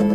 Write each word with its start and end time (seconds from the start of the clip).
Mannen, 0.00 0.12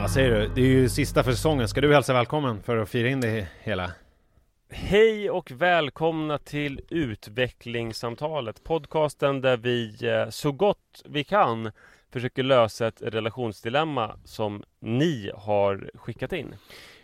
vad 0.00 0.10
säger 0.10 0.30
du? 0.30 0.50
Det 0.54 0.60
är 0.60 0.66
ju 0.66 0.88
sista 0.88 1.22
för 1.22 1.32
säsongen. 1.32 1.68
Ska 1.68 1.80
du 1.80 1.94
hälsa 1.94 2.12
välkommen 2.12 2.62
för 2.62 2.76
att 2.76 2.88
fira 2.88 3.08
in 3.08 3.20
det 3.20 3.48
hela? 3.62 3.90
Hej 4.72 5.30
och 5.30 5.50
välkomna 5.50 6.38
till 6.38 6.80
Utvecklingssamtalet 6.90 8.64
Podcasten 8.64 9.40
där 9.40 9.56
vi 9.56 10.06
eh, 10.08 10.28
så 10.30 10.52
gott 10.52 11.02
vi 11.04 11.24
kan 11.24 11.70
försöker 12.12 12.42
lösa 12.42 12.86
ett 12.86 13.02
relationsdilemma 13.02 14.16
som 14.24 14.62
ni 14.80 15.30
har 15.34 15.90
skickat 15.94 16.32
in. 16.32 16.54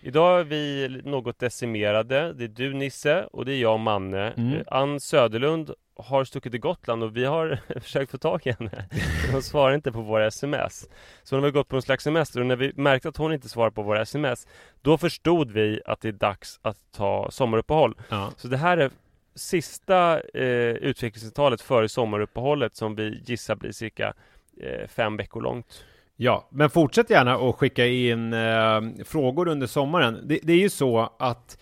Idag 0.01 0.41
är 0.41 0.45
vi 0.45 0.89
något 1.05 1.39
decimerade. 1.39 2.33
Det 2.33 2.45
är 2.45 2.49
du 2.49 2.75
Nisse 2.75 3.25
och 3.25 3.45
det 3.45 3.53
är 3.53 3.61
jag 3.61 3.81
Manne. 3.81 4.33
Mm. 4.33 4.65
Ann 4.67 5.01
Söderlund 5.01 5.71
har 5.97 6.25
stuckit 6.25 6.53
till 6.53 6.61
Gotland 6.61 7.03
och 7.03 7.17
vi 7.17 7.25
har 7.25 7.59
försökt 7.81 8.11
få 8.11 8.19
tag 8.19 8.47
i 8.47 8.53
henne. 8.59 8.89
Hon 9.33 9.43
svarar 9.43 9.75
inte 9.75 9.93
på 9.93 10.01
våra 10.01 10.27
sms. 10.27 10.89
Så 11.23 11.37
hon 11.37 11.45
har 11.45 11.51
gått 11.51 11.69
på 11.69 11.75
någon 11.75 11.83
slags 11.83 12.05
semester 12.05 12.41
och 12.41 12.47
när 12.47 12.57
vi 12.57 12.73
märkte 12.77 13.09
att 13.09 13.17
hon 13.17 13.33
inte 13.33 13.49
svarar 13.49 13.71
på 13.71 13.83
våra 13.83 14.03
sms 14.03 14.47
Då 14.83 14.99
förstod 14.99 15.51
vi 15.51 15.81
att 15.87 16.01
det 16.01 16.09
är 16.09 16.13
dags 16.13 16.61
att 16.63 16.79
ta 16.93 17.31
sommaruppehåll. 17.31 17.95
Ja. 18.09 18.33
Så 18.37 18.49
det 18.49 18.57
här 18.57 18.77
är 18.77 18.91
sista 19.35 20.21
eh, 20.35 20.71
utvecklingsavtalet 20.71 21.61
före 21.61 21.89
sommaruppehållet 21.89 22.77
som 22.77 22.95
vi 22.95 23.23
gissar 23.25 23.55
blir 23.55 23.73
cirka 23.73 24.15
Eh, 24.61 24.89
fem 24.89 25.17
veckor 25.17 25.43
långt. 25.43 25.85
Ja, 26.17 26.49
men 26.51 26.71
fortsätt 26.71 27.11
gärna 27.11 27.35
att 27.35 27.55
skicka 27.55 27.87
in 27.87 28.33
eh, 28.33 28.81
frågor 29.05 29.49
under 29.49 29.67
sommaren. 29.67 30.19
Det, 30.25 30.41
det 30.43 30.53
är 30.53 30.59
ju 30.59 30.71
så 30.71 31.13
att 31.19 31.59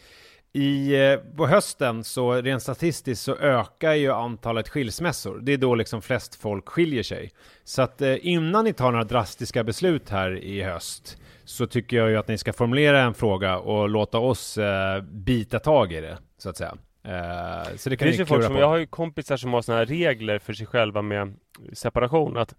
i, 0.53 0.95
eh, 0.95 1.17
på 1.37 1.47
hösten 1.47 2.05
så 2.05 2.33
rent 2.33 2.63
statistiskt 2.63 3.23
så 3.23 3.37
ökar 3.37 3.93
ju 3.93 4.13
antalet 4.13 4.69
skilsmässor. 4.69 5.41
Det 5.43 5.53
är 5.53 5.57
då 5.59 5.75
liksom 5.75 6.03
flest 6.03 6.35
folk 6.35 6.69
skiljer 6.69 7.03
sig. 7.03 7.31
Så 7.65 7.83
att 7.83 8.03
eh, 8.03 8.27
innan 8.27 8.65
ni 8.65 8.73
tar 8.73 8.93
några 8.93 9.05
drastiska 9.05 9.65
beslut 9.65 10.11
här 10.11 10.39
i 10.39 10.63
höst 10.63 11.19
så 11.45 11.67
tycker 11.67 11.97
jag 11.97 12.11
ju 12.11 12.17
att 12.17 12.29
ni 12.29 12.39
ska 12.39 12.53
formulera 12.53 13.03
en 13.03 13.15
fråga 13.15 13.59
och 13.59 13.89
låta 13.89 14.19
oss 14.19 14.59
eh, 14.59 15.03
bita 15.03 15.59
tag 15.59 15.93
i 15.93 16.01
det, 16.01 16.19
så 16.39 16.51
att 16.51 16.57
säga. 16.57 16.77
Eh, 17.05 17.77
så 17.77 17.89
det 17.89 17.91
Det 17.91 17.97
kan 17.97 18.09
finns 18.09 18.19
ni 18.19 18.25
klura 18.27 18.43
som, 18.43 18.53
på. 18.55 18.61
jag 18.61 18.69
har 18.69 18.77
ju 18.77 18.87
kompisar 18.87 19.37
som 19.37 19.53
har 19.53 19.63
sådana 19.63 19.79
här 19.79 19.87
regler 19.87 20.39
för 20.39 20.53
sig 20.53 20.67
själva 20.67 21.03
med 21.03 21.35
separation. 21.73 22.37
Att 22.37 22.55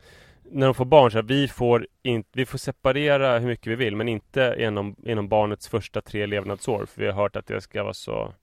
när 0.51 0.65
de 0.65 0.73
får 0.75 0.85
barn 0.85 1.11
så 1.11 1.17
här, 1.17 1.23
vi 1.23 1.47
får, 1.47 1.87
in, 2.03 2.23
vi 2.33 2.45
får 2.45 2.57
separera 2.57 3.39
hur 3.39 3.47
mycket 3.47 3.67
vi 3.67 3.75
vill 3.75 3.95
men 3.95 4.07
inte 4.09 4.55
inom, 4.59 4.95
inom 5.03 5.27
barnets 5.27 5.67
första 5.67 6.01
tre 6.01 6.25
levnadsår. 6.25 6.85
För 6.85 7.01
vi 7.01 7.07
har 7.07 7.13
hört 7.13 7.35
att 7.35 7.47
det 7.47 7.61
ska 7.61 7.83
vara 7.83 7.93
så 7.93 8.33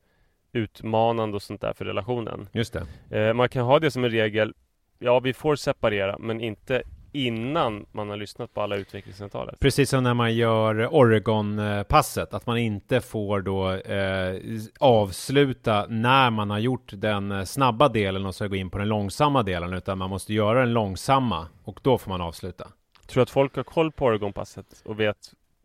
utmanande 0.52 1.36
och 1.36 1.42
sånt 1.42 1.60
där 1.60 1.72
för 1.72 1.84
relationen. 1.84 2.48
Just 2.52 2.76
det. 3.10 3.18
Eh, 3.28 3.34
man 3.34 3.48
kan 3.48 3.64
ha 3.64 3.78
det 3.78 3.90
som 3.90 4.04
en 4.04 4.10
regel. 4.10 4.54
Ja, 4.98 5.20
vi 5.20 5.32
får 5.32 5.56
separera 5.56 6.16
men 6.18 6.40
inte 6.40 6.82
innan 7.12 7.86
man 7.92 8.10
har 8.10 8.16
lyssnat 8.16 8.54
på 8.54 8.60
alla 8.60 8.76
utvecklingssamtalet. 8.76 9.60
Precis 9.60 9.90
som 9.90 10.04
när 10.04 10.14
man 10.14 10.34
gör 10.34 10.88
Oregon-passet, 10.94 12.34
att 12.34 12.46
man 12.46 12.58
inte 12.58 13.00
får 13.00 13.40
då 13.40 13.70
eh, 13.72 14.40
avsluta 14.80 15.86
när 15.88 16.30
man 16.30 16.50
har 16.50 16.58
gjort 16.58 16.92
den 16.94 17.32
eh, 17.32 17.44
snabba 17.44 17.88
delen 17.88 18.26
och 18.26 18.34
så 18.34 18.48
gå 18.48 18.56
in 18.56 18.70
på 18.70 18.78
den 18.78 18.88
långsamma 18.88 19.42
delen, 19.42 19.74
utan 19.74 19.98
man 19.98 20.10
måste 20.10 20.34
göra 20.34 20.60
den 20.60 20.72
långsamma 20.72 21.48
och 21.64 21.80
då 21.82 21.98
får 21.98 22.10
man 22.10 22.20
avsluta. 22.20 22.68
Tror 23.06 23.20
du 23.20 23.22
att 23.22 23.30
folk 23.30 23.56
har 23.56 23.62
koll 23.62 23.92
på 23.92 24.04
Oregon-passet 24.04 24.82
och 24.84 25.00
vet 25.00 25.16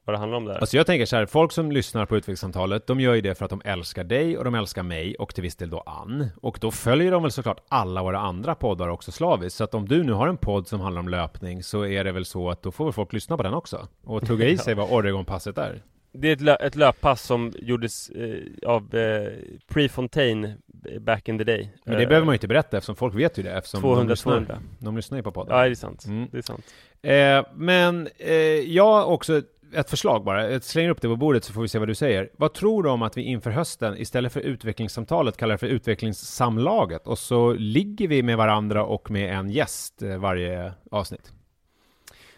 vad 0.08 0.14
det 0.14 0.20
handlar 0.20 0.38
om 0.38 0.46
där? 0.46 0.58
Alltså 0.58 0.78
jag 0.78 0.86
tänker 0.86 1.06
så 1.06 1.16
här, 1.16 1.26
folk 1.26 1.52
som 1.52 1.72
lyssnar 1.72 2.06
på 2.06 2.18
utvecklingssamtalet, 2.18 2.88
de 2.88 3.00
gör 3.00 3.14
ju 3.14 3.22
det 3.22 3.36
för 3.36 3.46
att 3.46 3.50
de 3.52 3.62
älskar 3.66 4.04
dig 4.04 4.38
och 4.38 4.44
de 4.44 4.56
älskar 4.56 4.84
mig 4.84 5.16
och 5.16 5.34
till 5.36 5.44
viss 5.44 5.56
del 5.56 5.70
då 5.70 5.80
Ann. 5.86 6.28
Och 6.42 6.58
då 6.62 6.72
följer 6.72 7.12
de 7.12 7.22
väl 7.24 7.32
såklart 7.32 7.60
alla 7.70 8.04
våra 8.04 8.20
andra 8.20 8.56
poddar 8.56 8.88
också 8.88 9.12
slaviskt. 9.12 9.58
Så 9.58 9.64
att 9.64 9.74
om 9.74 9.88
du 9.88 10.04
nu 10.04 10.12
har 10.14 10.28
en 10.28 10.38
podd 10.38 10.68
som 10.68 10.80
handlar 10.82 11.00
om 11.00 11.10
löpning 11.10 11.64
så 11.64 11.86
är 11.86 12.04
det 12.04 12.12
väl 12.12 12.26
så 12.26 12.50
att 12.50 12.64
då 12.64 12.72
får 12.72 12.86
väl 12.86 12.94
folk 12.94 13.14
lyssna 13.14 13.38
på 13.38 13.44
den 13.44 13.54
också. 13.54 13.88
Och 14.04 14.28
tugga 14.28 14.48
i 14.48 14.58
sig 14.58 14.74
vad 14.76 14.92
Oregon-passet 14.92 15.58
är. 15.58 15.82
Det 16.14 16.28
är 16.30 16.34
ett, 16.34 16.42
lö- 16.42 16.56
ett 16.62 16.76
löppass 16.76 17.22
som 17.22 17.54
gjordes 17.56 18.10
eh, 18.10 18.70
av 18.70 18.96
eh, 18.96 19.32
Prefontaine 19.68 20.54
back 21.00 21.30
in 21.30 21.38
the 21.38 21.44
day. 21.44 21.70
Men 21.86 21.96
det 21.98 22.04
Eh, 22.04 22.08
behöver 22.08 22.26
man 22.26 22.34
ju 22.34 22.36
inte 22.36 22.48
berätta 22.48 22.78
eftersom 22.78 22.96
folk 22.96 23.16
vet 23.16 23.38
ju 23.40 23.44
det 23.44 23.52
eftersom 23.52 23.82
200, 23.82 24.04
de, 24.04 24.10
lyssnar, 24.10 24.32
200. 24.32 24.58
de 24.80 24.96
lyssnar 24.96 25.18
ju 25.18 25.24
på 25.24 25.32
podden. 25.32 25.58
Ja, 25.58 25.64
det 25.64 25.70
är 25.70 25.76
sant. 25.76 26.06
Mm. 26.06 26.28
Det 26.32 26.38
är 26.38 26.42
sant. 26.42 26.66
Eh, 27.02 27.46
men 27.56 28.08
eh, 28.18 28.36
jag 28.76 29.10
också 29.14 29.42
ett 29.74 29.90
förslag 29.90 30.24
bara. 30.24 30.52
Jag 30.52 30.64
slänger 30.64 30.90
upp 30.90 31.02
det 31.02 31.08
på 31.08 31.16
bordet 31.16 31.44
så 31.44 31.54
får 31.54 31.62
vi 31.62 31.68
se 31.68 31.80
vad 31.80 31.88
du 31.88 31.96
säger. 31.96 32.30
Vad 32.38 32.54
tror 32.54 32.84
du 32.84 32.90
om 32.90 33.02
att 33.02 33.18
vi 33.18 33.22
inför 33.22 33.52
hösten 33.52 33.98
istället 33.98 34.34
för 34.34 34.40
utvecklingssamtalet 34.40 35.38
kallar 35.38 35.54
det 35.54 35.58
för 35.58 35.68
utvecklingssamlaget 35.68 37.08
och 37.08 37.20
så 37.20 37.54
ligger 37.54 38.08
vi 38.08 38.24
med 38.24 38.38
varandra 38.38 38.84
och 38.84 39.12
med 39.12 39.34
en 39.34 39.50
gäst 39.50 40.02
eh, 40.02 40.18
varje 40.18 40.74
avsnitt? 40.92 41.34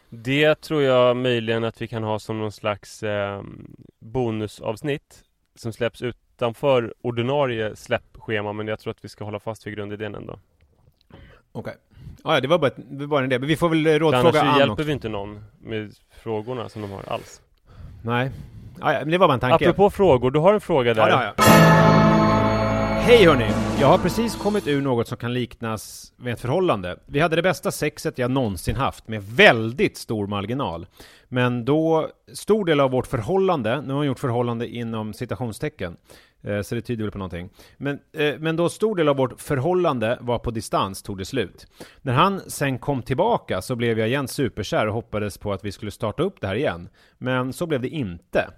Det 0.09 0.62
tror 0.62 0.81
jag 0.81 1.17
möjligen 1.17 1.63
att 1.63 1.81
vi 1.81 1.88
kan 1.88 2.03
ha 2.03 2.19
som 2.19 2.40
någon 2.40 2.51
slags 2.51 3.03
eh, 3.03 3.41
bonusavsnitt 4.00 5.23
som 5.56 5.73
släpps 5.73 6.01
utanför 6.01 6.94
ordinarie 7.01 7.75
släppschema 7.75 8.53
men 8.53 8.67
jag 8.67 8.79
tror 8.79 8.91
att 8.91 9.06
vi 9.06 9.09
ska 9.09 9.23
hålla 9.23 9.40
fast 9.40 9.67
vid 9.67 9.75
grundidén 9.75 10.16
ändå. 10.16 10.40
Okej. 11.52 11.76
Ah, 12.24 12.34
ja, 12.34 12.42
det 12.42 12.48
var 12.48 12.60
bara, 12.60 12.72
det 12.76 13.00
var 13.00 13.08
bara 13.08 13.20
en 13.20 13.26
idé. 13.26 13.40
Men 13.40 13.48
vi 13.48 13.56
får 13.56 13.70
väl 13.70 13.88
annars 13.88 14.02
rådfråga 14.02 14.32
så 14.32 14.46
Ann 14.46 14.58
hjälper 14.60 14.74
också. 14.74 14.84
vi 14.84 14.92
inte 14.94 15.10
någon 15.10 15.44
med 15.62 15.94
frågorna 16.24 16.70
som 16.70 16.82
de 16.82 16.92
har 16.92 17.04
alls. 17.08 17.42
Nej. 18.04 18.32
Ja, 18.80 18.86
men 18.86 19.10
det 19.10 19.18
var 19.18 19.28
bara 19.28 19.34
en 19.34 19.40
tanke. 19.40 19.70
Apropå 19.70 19.90
frågor, 19.90 20.32
du 20.32 20.40
har 20.40 20.54
en 20.54 20.62
fråga 20.62 20.94
där. 20.94 21.09
Ja, 21.09 21.24
jag. 21.38 21.44
Hej 23.09 23.26
hörni! 23.26 23.52
Jag 23.80 23.88
har 23.88 23.98
precis 23.98 24.36
kommit 24.36 24.68
ur 24.68 24.82
något 24.82 25.08
som 25.08 25.18
kan 25.18 25.34
liknas 25.34 26.14
med 26.18 26.34
ett 26.34 26.42
förhållande. 26.42 27.00
Vi 27.06 27.20
hade 27.20 27.36
det 27.36 27.42
bästa 27.42 27.72
sexet 27.72 28.18
jag 28.18 28.32
någonsin 28.32 28.76
haft 28.76 29.08
med 29.08 29.24
väldigt 29.24 29.98
stor 29.98 30.28
marginal. 30.28 30.88
Men 31.28 31.66
då, 31.66 32.09
stor 32.34 32.66
del 32.66 32.80
av 32.80 32.92
vårt 32.92 33.08
förhållande, 33.08 33.82
nu 33.82 33.94
har 33.94 34.00
jag 34.00 34.08
gjort 34.08 34.20
förhållande 34.20 34.68
inom 34.68 35.14
citationstecken, 35.14 35.98
Eh, 36.42 36.62
så 36.62 36.76
det 36.76 36.82
tyder 36.82 37.04
väl 37.04 37.12
på 37.12 37.18
någonting. 37.18 37.50
Men, 37.78 38.00
eh, 38.14 38.36
men 38.40 38.56
då 38.56 38.70
stor 38.70 38.96
del 38.96 39.08
av 39.08 39.18
vårt 39.18 39.42
förhållande 39.42 40.18
var 40.22 40.40
på 40.40 40.52
distans 40.52 41.04
tog 41.04 41.18
det 41.18 41.26
slut. 41.26 41.68
När 42.02 42.14
han 42.14 42.40
sen 42.40 42.80
kom 42.80 43.02
tillbaka 43.02 43.62
så 43.62 43.76
blev 43.76 44.00
jag 44.00 44.08
igen 44.08 44.28
superkär 44.28 44.88
och 44.88 44.94
hoppades 44.94 45.38
på 45.38 45.54
att 45.54 45.66
vi 45.66 45.72
skulle 45.72 45.92
starta 45.92 46.24
upp 46.24 46.42
det 46.42 46.48
här 46.48 46.56
igen. 46.56 46.90
Men 47.18 47.54
så 47.54 47.66
blev 47.68 47.82
det 47.82 47.90
inte. 47.90 48.50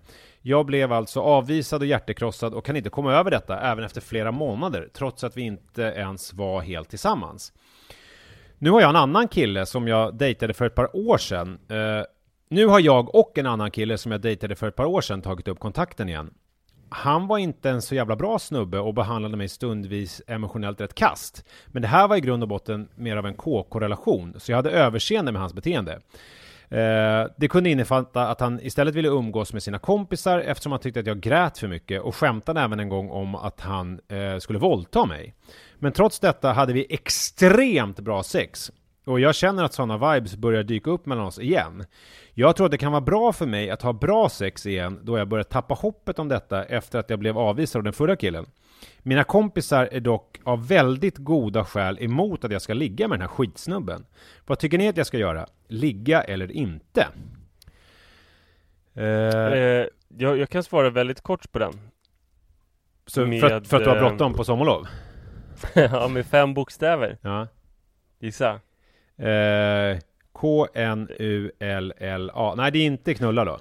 Jag 0.41 0.65
blev 0.65 0.93
alltså 0.93 1.19
avvisad 1.19 1.81
och 1.81 1.87
hjärtekrossad 1.87 2.53
och 2.53 2.65
kan 2.65 2.75
inte 2.75 2.89
komma 2.89 3.13
över 3.13 3.31
detta 3.31 3.59
även 3.59 3.83
efter 3.83 4.01
flera 4.01 4.31
månader, 4.31 4.89
trots 4.93 5.23
att 5.23 5.37
vi 5.37 5.41
inte 5.41 5.81
ens 5.81 6.33
var 6.33 6.61
helt 6.61 6.89
tillsammans. 6.89 7.53
Nu 8.57 8.69
har 8.69 8.81
jag 8.81 8.89
en 8.89 8.95
annan 8.95 9.27
kille 9.27 9.65
som 9.65 9.87
jag 9.87 10.15
dejtade 10.15 10.53
för 10.53 10.65
ett 10.65 10.75
par 10.75 10.95
år 10.95 11.17
sedan. 11.17 11.59
Eh, 11.69 12.05
nu 12.49 12.65
har 12.65 12.79
jag 12.79 13.15
och 13.15 13.37
en 13.37 13.47
annan 13.47 13.71
kille 13.71 13.97
som 13.97 14.11
jag 14.11 14.21
dejtade 14.21 14.55
för 14.55 14.67
ett 14.67 14.75
par 14.75 14.85
år 14.85 15.01
sedan 15.01 15.21
tagit 15.21 15.47
upp 15.47 15.59
kontakten 15.59 16.09
igen. 16.09 16.33
Han 16.93 17.27
var 17.27 17.37
inte 17.37 17.69
en 17.69 17.81
så 17.81 17.95
jävla 17.95 18.15
bra 18.15 18.39
snubbe 18.39 18.79
och 18.79 18.93
behandlade 18.93 19.37
mig 19.37 19.47
stundvis 19.47 20.21
emotionellt 20.27 20.81
rätt 20.81 20.95
kast. 20.95 21.45
Men 21.67 21.81
det 21.81 21.87
här 21.87 22.07
var 22.07 22.15
i 22.15 22.21
grund 22.21 22.43
och 22.43 22.49
botten 22.49 22.87
mer 22.95 23.17
av 23.17 23.25
en 23.25 23.33
KK-relation, 23.33 24.35
så 24.37 24.51
jag 24.51 24.57
hade 24.57 24.71
överseende 24.71 25.31
med 25.31 25.41
hans 25.41 25.53
beteende. 25.53 25.99
Eh, 26.69 27.27
det 27.37 27.47
kunde 27.49 27.69
innefatta 27.69 28.27
att 28.27 28.39
han 28.39 28.59
istället 28.61 28.95
ville 28.95 29.07
umgås 29.07 29.53
med 29.53 29.63
sina 29.63 29.79
kompisar 29.79 30.39
eftersom 30.39 30.71
han 30.71 30.81
tyckte 30.81 30.99
att 30.99 31.05
jag 31.05 31.19
grät 31.19 31.57
för 31.57 31.67
mycket 31.67 32.01
och 32.01 32.15
skämtade 32.15 32.61
även 32.61 32.79
en 32.79 32.89
gång 32.89 33.09
om 33.09 33.35
att 33.35 33.61
han 33.61 33.99
eh, 34.07 34.37
skulle 34.37 34.59
våldta 34.59 35.05
mig. 35.05 35.33
Men 35.79 35.91
trots 35.91 36.19
detta 36.19 36.53
hade 36.53 36.73
vi 36.73 36.85
extremt 36.89 37.99
bra 37.99 38.23
sex. 38.23 38.71
Och 39.05 39.19
jag 39.19 39.35
känner 39.35 39.63
att 39.63 39.73
sådana 39.73 40.13
vibes 40.13 40.35
börjar 40.35 40.63
dyka 40.63 40.89
upp 40.91 41.05
mellan 41.05 41.25
oss 41.25 41.39
igen. 41.39 41.85
Jag 42.33 42.55
tror 42.55 42.65
att 42.65 42.71
det 42.71 42.77
kan 42.77 42.91
vara 42.91 43.01
bra 43.01 43.33
för 43.33 43.45
mig 43.45 43.69
att 43.69 43.81
ha 43.81 43.93
bra 43.93 44.29
sex 44.29 44.65
igen 44.65 44.99
då 45.03 45.17
jag 45.17 45.27
börjar 45.27 45.43
tappa 45.43 45.73
hoppet 45.73 46.19
om 46.19 46.27
detta 46.27 46.63
efter 46.63 46.99
att 46.99 47.09
jag 47.09 47.19
blev 47.19 47.37
avvisad 47.37 47.79
av 47.79 47.83
den 47.83 47.93
förra 47.93 48.15
killen. 48.15 48.45
Mina 48.99 49.23
kompisar 49.23 49.89
är 49.91 49.99
dock 49.99 50.39
av 50.43 50.67
väldigt 50.67 51.17
goda 51.17 51.65
skäl 51.65 51.97
emot 52.01 52.45
att 52.45 52.51
jag 52.51 52.61
ska 52.61 52.73
ligga 52.73 53.07
med 53.07 53.19
den 53.19 53.21
här 53.21 53.35
skitsnubben. 53.35 54.05
Vad 54.45 54.59
tycker 54.59 54.77
ni 54.77 54.87
att 54.87 54.97
jag 54.97 55.07
ska 55.07 55.17
göra? 55.17 55.47
Ligga 55.67 56.21
eller 56.21 56.51
inte? 56.51 57.07
Eh, 58.93 59.03
Eh, 59.03 59.85
jag, 60.17 60.37
jag 60.37 60.49
kan 60.49 60.63
svara 60.63 60.89
väldigt 60.89 61.21
kort 61.21 61.51
på 61.51 61.59
den. 61.59 61.73
så 63.07 63.25
med, 63.25 63.39
för, 63.39 63.51
att, 63.51 63.67
för 63.67 63.77
att 63.77 63.83
du 63.83 63.89
har 63.89 63.97
eh, 63.97 64.07
bråttom 64.07 64.33
på 64.33 64.43
sommarlov? 64.43 64.87
ja, 65.73 66.07
med 66.07 66.25
fem 66.25 66.53
bokstäver. 66.53 67.17
Ja. 67.21 67.47
Gissa. 68.19 68.59
Eh, 69.17 69.97
K-N-U-L-L-A. 70.33 71.65
Nej, 72.55 72.71
det 72.71 72.79
är 72.79 72.85
inte 72.85 73.13
knulla 73.13 73.45
då? 73.45 73.59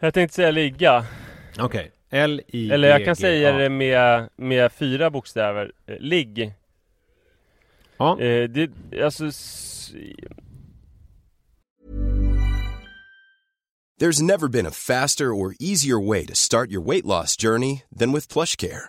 Jag 0.00 0.14
tänkte 0.14 0.34
säga 0.34 0.50
ligga. 0.50 1.06
Okej. 1.58 1.92
L-I-G-G-A. 2.10 2.74
Eller 2.74 2.88
jag 2.88 3.04
kan 3.04 3.16
säga 3.16 3.52
det 3.52 3.68
med, 3.68 4.28
med 4.36 4.72
fyra 4.72 5.10
bokstäver. 5.10 5.72
Eh, 5.86 5.96
ligg. 5.98 6.52
Ja. 7.96 8.20
Eh, 8.20 8.48
det, 8.48 8.70
alltså... 9.02 9.24
There's 14.00 14.22
never 14.22 14.48
been 14.48 14.66
a 14.66 14.70
faster 14.70 15.34
or 15.34 15.54
easier 15.58 15.98
way 15.98 16.26
to 16.26 16.34
start 16.34 16.70
your 16.70 16.80
weight 16.80 17.04
loss 17.04 17.36
journey 17.36 17.82
than 17.98 18.12
with 18.12 18.28
PlushCare. 18.28 18.88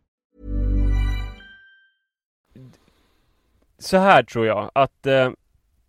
Så 3.81 3.97
här 3.97 4.23
tror 4.23 4.45
jag 4.45 4.71
att 4.75 5.05
eh, 5.07 5.29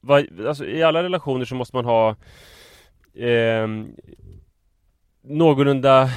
vad, 0.00 0.40
alltså, 0.46 0.64
i 0.66 0.82
alla 0.82 1.02
relationer 1.02 1.44
så 1.44 1.54
måste 1.54 1.76
man 1.76 1.84
ha 1.84 2.08
eh, 3.14 3.68
någorlunda 5.22 6.10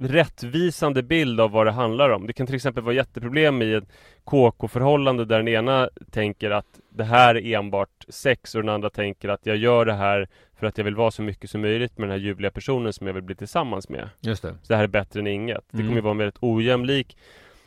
rättvisande 0.00 1.02
bild 1.02 1.40
av 1.40 1.50
vad 1.50 1.66
det 1.66 1.72
handlar 1.72 2.10
om. 2.10 2.26
Det 2.26 2.32
kan 2.32 2.46
till 2.46 2.54
exempel 2.56 2.82
vara 2.84 2.94
jätteproblem 2.94 3.62
i 3.62 3.72
ett 3.74 3.84
KK-förhållande 4.24 5.24
där 5.24 5.36
den 5.36 5.48
ena 5.48 5.90
tänker 6.10 6.50
att 6.50 6.80
det 6.88 7.04
här 7.04 7.34
är 7.36 7.58
enbart 7.58 8.04
sex 8.08 8.54
och 8.54 8.62
den 8.62 8.68
andra 8.74 8.90
tänker 8.90 9.28
att 9.28 9.46
jag 9.46 9.56
gör 9.56 9.84
det 9.84 9.92
här 9.92 10.28
för 10.54 10.66
att 10.66 10.78
jag 10.78 10.84
vill 10.84 10.94
vara 10.96 11.10
så 11.10 11.22
mycket 11.22 11.50
som 11.50 11.60
möjligt 11.60 11.98
med 11.98 12.08
den 12.08 12.18
här 12.18 12.24
ljuvliga 12.26 12.50
personen 12.50 12.92
som 12.92 13.06
jag 13.06 13.14
vill 13.14 13.22
bli 13.22 13.34
tillsammans 13.34 13.88
med. 13.88 14.08
Just 14.20 14.42
det. 14.42 14.48
Så 14.62 14.72
det 14.72 14.76
här 14.76 14.82
är 14.84 14.88
bättre 14.88 15.20
än 15.20 15.26
inget. 15.26 15.64
Det 15.70 15.76
Mm. 15.76 15.86
kommer 15.86 15.96
ju 15.98 16.02
vara 16.02 16.10
en 16.12 16.18
väldigt 16.18 16.38
ojämlik 16.42 17.16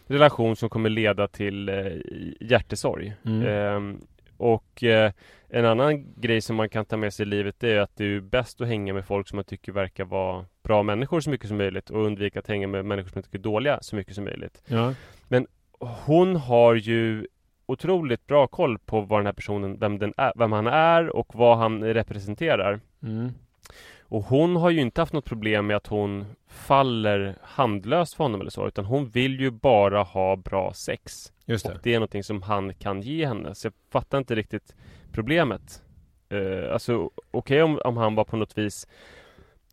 relation 0.07 0.55
som 0.55 0.69
kommer 0.69 0.89
leda 0.89 1.27
till 1.27 1.69
eh, 1.69 1.91
hjärtesorg. 2.39 3.13
Mm. 3.25 3.47
Ehm, 3.47 4.01
och 4.37 4.83
eh, 4.83 5.11
en 5.49 5.65
annan 5.65 6.13
grej 6.15 6.41
som 6.41 6.55
man 6.55 6.69
kan 6.69 6.85
ta 6.85 6.97
med 6.97 7.13
sig 7.13 7.23
i 7.23 7.29
livet 7.29 7.55
det 7.59 7.71
är 7.71 7.79
att 7.79 7.95
det 7.95 8.05
är 8.05 8.19
bäst 8.19 8.61
att 8.61 8.67
hänga 8.67 8.93
med 8.93 9.05
folk 9.05 9.27
som 9.27 9.35
man 9.35 9.45
tycker 9.45 9.71
verkar 9.71 10.05
vara 10.05 10.45
bra 10.63 10.83
människor 10.83 11.21
så 11.21 11.29
mycket 11.29 11.47
som 11.47 11.57
möjligt 11.57 11.89
och 11.89 12.05
undvika 12.05 12.39
att 12.39 12.47
hänga 12.47 12.67
med 12.67 12.85
människor 12.85 13.09
som 13.09 13.15
man 13.15 13.23
tycker 13.23 13.37
är 13.37 13.43
dåliga 13.43 13.79
så 13.81 13.95
mycket 13.95 14.15
som 14.15 14.23
möjligt. 14.23 14.63
Ja. 14.65 14.93
Hon 15.79 16.35
har 16.35 16.75
ju 16.75 17.27
otroligt 17.65 18.27
bra 18.27 18.47
koll 18.47 18.79
på 18.79 19.01
vad 19.01 19.19
den 19.19 19.25
här 19.25 19.33
personen, 19.33 19.79
vem, 19.79 19.99
den 19.99 20.13
är, 20.17 20.31
vem 20.35 20.51
han 20.51 20.67
är 20.67 21.15
och 21.15 21.35
vad 21.35 21.57
han 21.57 21.83
representerar. 21.83 22.79
Mm. 23.03 23.31
Och 24.13 24.23
hon 24.23 24.55
har 24.55 24.69
ju 24.69 24.81
inte 24.81 25.01
haft 25.01 25.13
något 25.13 25.25
problem 25.25 25.67
med 25.67 25.77
att 25.77 25.87
hon 25.87 26.25
faller 26.47 27.35
handlöst 27.41 28.13
för 28.13 28.23
honom 28.23 28.41
eller 28.41 28.51
så, 28.51 28.67
utan 28.67 28.85
hon 28.85 29.09
vill 29.09 29.39
ju 29.39 29.51
bara 29.51 30.03
ha 30.03 30.35
bra 30.35 30.73
sex. 30.73 31.33
Just 31.45 31.65
Och 31.65 31.71
det. 31.71 31.79
det 31.83 31.93
är 31.93 31.99
någonting 31.99 32.23
som 32.23 32.41
han 32.41 32.73
kan 32.73 33.01
ge 33.01 33.27
henne. 33.27 33.55
Så 33.55 33.67
jag 33.67 33.73
fattar 33.91 34.17
inte 34.17 34.35
riktigt 34.35 34.75
problemet. 35.11 35.83
Uh, 36.33 36.73
alltså 36.73 37.09
okej 37.31 37.63
om, 37.63 37.79
om 37.85 37.97
han 37.97 38.15
var 38.15 38.23
på 38.23 38.37
något 38.37 38.57
vis 38.57 38.87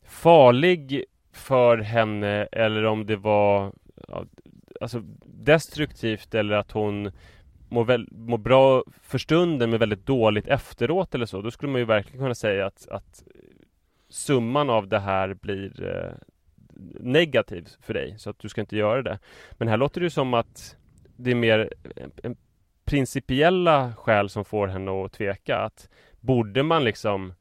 farlig 0.04 1.04
för 1.32 1.78
henne 1.78 2.48
eller 2.52 2.84
om 2.84 3.06
det 3.06 3.16
var 3.16 3.72
ja, 4.08 4.24
alltså 4.80 5.02
destruktivt 5.24 6.34
eller 6.34 6.54
att 6.54 6.72
hon 6.72 7.12
mår, 7.68 7.84
väl, 7.84 8.08
mår 8.10 8.38
bra 8.38 8.84
för 9.02 9.18
stunden 9.18 9.70
men 9.70 9.78
väldigt 9.78 10.06
dåligt 10.06 10.46
efteråt 10.46 11.14
eller 11.14 11.26
så. 11.26 11.42
Då 11.42 11.50
skulle 11.50 11.72
man 11.72 11.80
ju 11.80 11.84
verkligen 11.84 12.20
kunna 12.20 12.34
säga 12.34 12.66
att, 12.66 12.88
att 12.88 13.24
summan 14.10 14.70
av 14.70 14.88
det 14.88 14.98
här 14.98 15.34
blir 15.34 15.96
eh, 15.96 16.12
negativ 17.00 17.68
för 17.80 17.94
dig 17.94 18.14
så 18.18 18.30
att 18.30 18.38
du 18.38 18.48
ska 18.48 18.60
inte 18.60 18.76
göra 18.76 19.02
det. 19.02 19.18
Men 19.52 19.68
här 19.68 19.76
låter 19.76 20.00
det 20.00 20.10
som 20.10 20.34
att 20.34 20.76
det 21.16 21.30
är 21.30 21.34
mer 21.34 21.72
en, 21.96 22.12
en 22.22 22.36
principiella 22.84 23.92
skäl 23.94 24.28
som 24.28 24.44
får 24.44 24.68
henne 24.68 25.04
att 25.04 25.12
tveka. 25.12 25.58
Att 25.58 25.88
borde 26.20 26.62
man 26.62 26.84
liksom 26.84 27.34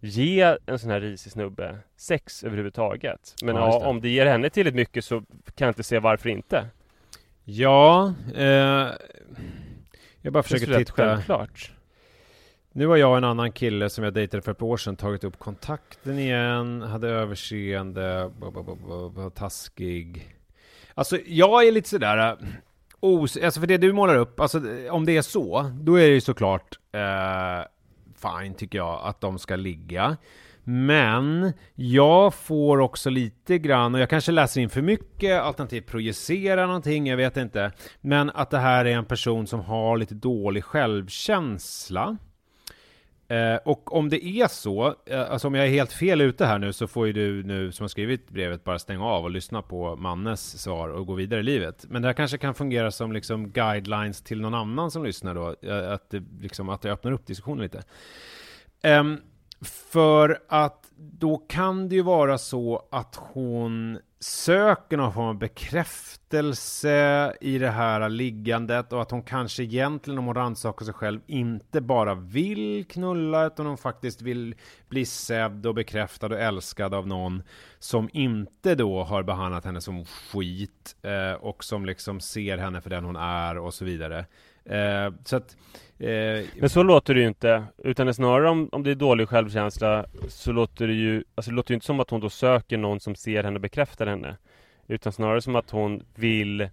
ge 0.00 0.56
en 0.66 0.78
sån 0.78 0.90
här 0.90 1.00
risig 1.00 1.32
snubbe 1.32 1.78
sex 1.96 2.44
överhuvudtaget? 2.44 3.34
Men 3.42 3.56
Ja, 3.56 3.78
ja, 3.82 3.86
om 3.86 4.00
det 4.00 4.08
ger 4.08 4.26
henne 4.26 4.50
tillräckligt 4.50 4.74
mycket 4.74 5.04
så 5.04 5.20
kan 5.54 5.66
jag 5.66 5.70
inte 5.70 5.82
se 5.82 5.98
varför 5.98 6.28
inte. 6.28 6.66
Ja, 7.44 8.14
eh, 8.34 8.88
jag 10.20 10.32
bara 10.32 10.42
försöker 10.42 10.78
titta. 10.78 10.92
självklart. 10.92 11.72
Nu 12.76 12.86
har 12.86 12.96
jag 12.96 13.10
och 13.10 13.16
en 13.16 13.24
annan 13.24 13.52
kille 13.52 13.90
som 13.90 14.04
jag 14.04 14.14
dejtade 14.14 14.42
för 14.42 14.52
ett 14.52 14.58
par 14.58 14.66
år 14.66 14.76
sedan 14.76 14.96
tagit 14.96 15.24
upp 15.24 15.38
kontakten 15.38 16.18
igen, 16.18 16.82
hade 16.82 17.08
överseende, 17.08 18.30
var 18.38 19.30
taskig. 19.30 20.36
Alltså 20.94 21.18
jag 21.26 21.66
är 21.66 21.72
lite 21.72 21.88
sådär, 21.88 22.28
äh, 22.28 22.48
os 23.00 23.36
alltså 23.36 23.60
för 23.60 23.66
det 23.66 23.76
du 23.76 23.92
målar 23.92 24.16
upp, 24.16 24.40
alltså 24.40 24.60
om 24.90 25.04
det 25.06 25.16
är 25.16 25.22
så, 25.22 25.70
då 25.80 25.94
är 25.94 26.08
det 26.08 26.14
ju 26.14 26.20
såklart 26.20 26.78
eh, 26.92 27.66
fine 28.14 28.54
tycker 28.54 28.78
jag 28.78 29.00
att 29.04 29.20
de 29.20 29.38
ska 29.38 29.56
ligga. 29.56 30.16
Men 30.64 31.52
jag 31.74 32.34
får 32.34 32.78
också 32.78 33.10
lite 33.10 33.58
grann, 33.58 33.94
och 33.94 34.00
jag 34.00 34.10
kanske 34.10 34.32
läser 34.32 34.60
in 34.60 34.70
för 34.70 34.82
mycket, 34.82 35.40
alternativt 35.40 35.86
projicerar 35.86 36.66
någonting, 36.66 37.06
jag 37.06 37.16
vet 37.16 37.36
inte. 37.36 37.72
Men 38.00 38.30
att 38.30 38.50
det 38.50 38.58
här 38.58 38.84
är 38.84 38.96
en 38.96 39.04
person 39.04 39.46
som 39.46 39.60
har 39.60 39.96
lite 39.96 40.14
dålig 40.14 40.64
självkänsla. 40.64 42.16
Eh, 43.34 43.56
och 43.64 43.96
om 43.96 44.08
det 44.08 44.26
är 44.26 44.48
så, 44.48 44.94
eh, 45.06 45.30
alltså 45.30 45.48
om 45.48 45.54
jag 45.54 45.66
är 45.66 45.70
helt 45.70 45.92
fel 45.92 46.20
ute 46.20 46.46
här 46.46 46.58
nu 46.58 46.72
så 46.72 46.86
får 46.86 47.06
ju 47.06 47.12
du 47.12 47.42
nu 47.42 47.72
som 47.72 47.84
har 47.84 47.88
skrivit 47.88 48.30
brevet 48.30 48.64
bara 48.64 48.78
stänga 48.78 49.04
av 49.04 49.24
och 49.24 49.30
lyssna 49.30 49.62
på 49.62 49.96
Mannes 49.96 50.62
svar 50.62 50.88
och 50.88 51.06
gå 51.06 51.14
vidare 51.14 51.40
i 51.40 51.42
livet. 51.42 51.86
Men 51.88 52.02
det 52.02 52.08
här 52.08 52.12
kanske 52.12 52.38
kan 52.38 52.54
fungera 52.54 52.90
som 52.90 53.12
liksom 53.12 53.50
guidelines 53.50 54.22
till 54.22 54.40
någon 54.40 54.54
annan 54.54 54.90
som 54.90 55.04
lyssnar 55.04 55.34
då, 55.34 55.54
eh, 55.62 55.92
att 55.92 56.10
det, 56.10 56.22
liksom, 56.40 56.68
att 56.68 56.82
det 56.82 56.92
öppnar 56.92 57.12
upp 57.12 57.26
diskussionen 57.26 57.62
lite. 57.62 57.82
Ehm, 58.82 59.16
för 59.92 60.38
att 60.48 60.83
då 60.96 61.36
kan 61.36 61.88
det 61.88 61.94
ju 61.94 62.02
vara 62.02 62.38
så 62.38 62.88
att 62.90 63.16
hon 63.16 63.98
söker 64.20 64.96
någon 64.96 65.12
form 65.12 65.26
av 65.26 65.38
bekräftelse 65.38 67.32
i 67.40 67.58
det 67.58 67.70
här 67.70 68.08
liggandet 68.08 68.92
och 68.92 69.02
att 69.02 69.10
hon 69.10 69.22
kanske 69.22 69.62
egentligen 69.62 70.18
om 70.18 70.26
hon 70.26 70.34
rannsakar 70.34 70.84
sig 70.84 70.94
själv 70.94 71.20
inte 71.26 71.80
bara 71.80 72.14
vill 72.14 72.84
knulla 72.88 73.46
utan 73.46 73.66
hon 73.66 73.76
faktiskt 73.76 74.22
vill 74.22 74.54
bli 74.88 75.04
sedd 75.06 75.66
och 75.66 75.74
bekräftad 75.74 76.26
och 76.26 76.40
älskad 76.40 76.94
av 76.94 77.06
någon 77.06 77.42
som 77.78 78.08
inte 78.12 78.74
då 78.74 79.02
har 79.04 79.22
behandlat 79.22 79.64
henne 79.64 79.80
som 79.80 80.04
skit 80.04 80.96
eh, 81.02 81.32
och 81.32 81.64
som 81.64 81.86
liksom 81.86 82.20
ser 82.20 82.58
henne 82.58 82.80
för 82.80 82.90
den 82.90 83.04
hon 83.04 83.16
är 83.16 83.58
och 83.58 83.74
så 83.74 83.84
vidare. 83.84 84.26
Eh, 84.64 85.12
så 85.24 85.36
att 85.36 85.56
eh, 85.98 86.44
Men 86.60 86.68
så 86.68 86.82
låter 86.82 87.14
det 87.14 87.20
ju 87.20 87.26
inte. 87.26 87.64
Utan 87.78 88.14
snarare 88.14 88.48
om, 88.48 88.68
om 88.72 88.82
det 88.82 88.90
är 88.90 88.94
dålig 88.94 89.28
självkänsla 89.28 90.06
så 90.28 90.52
låter 90.52 90.86
det 90.86 90.94
ju 90.94 91.24
Alltså 91.34 91.50
det 91.50 91.54
låter 91.54 91.70
ju 91.70 91.74
inte 91.74 91.86
som 91.86 92.00
att 92.00 92.10
hon 92.10 92.20
då 92.20 92.30
söker 92.30 92.78
någon 92.78 93.00
som 93.00 93.14
ser 93.14 93.44
henne 93.44 93.54
och 93.54 93.60
bekräftar 93.60 94.06
henne. 94.06 94.36
Utan 94.86 95.12
snarare 95.12 95.40
som 95.40 95.56
att 95.56 95.70
hon 95.70 96.02
vill 96.14 96.68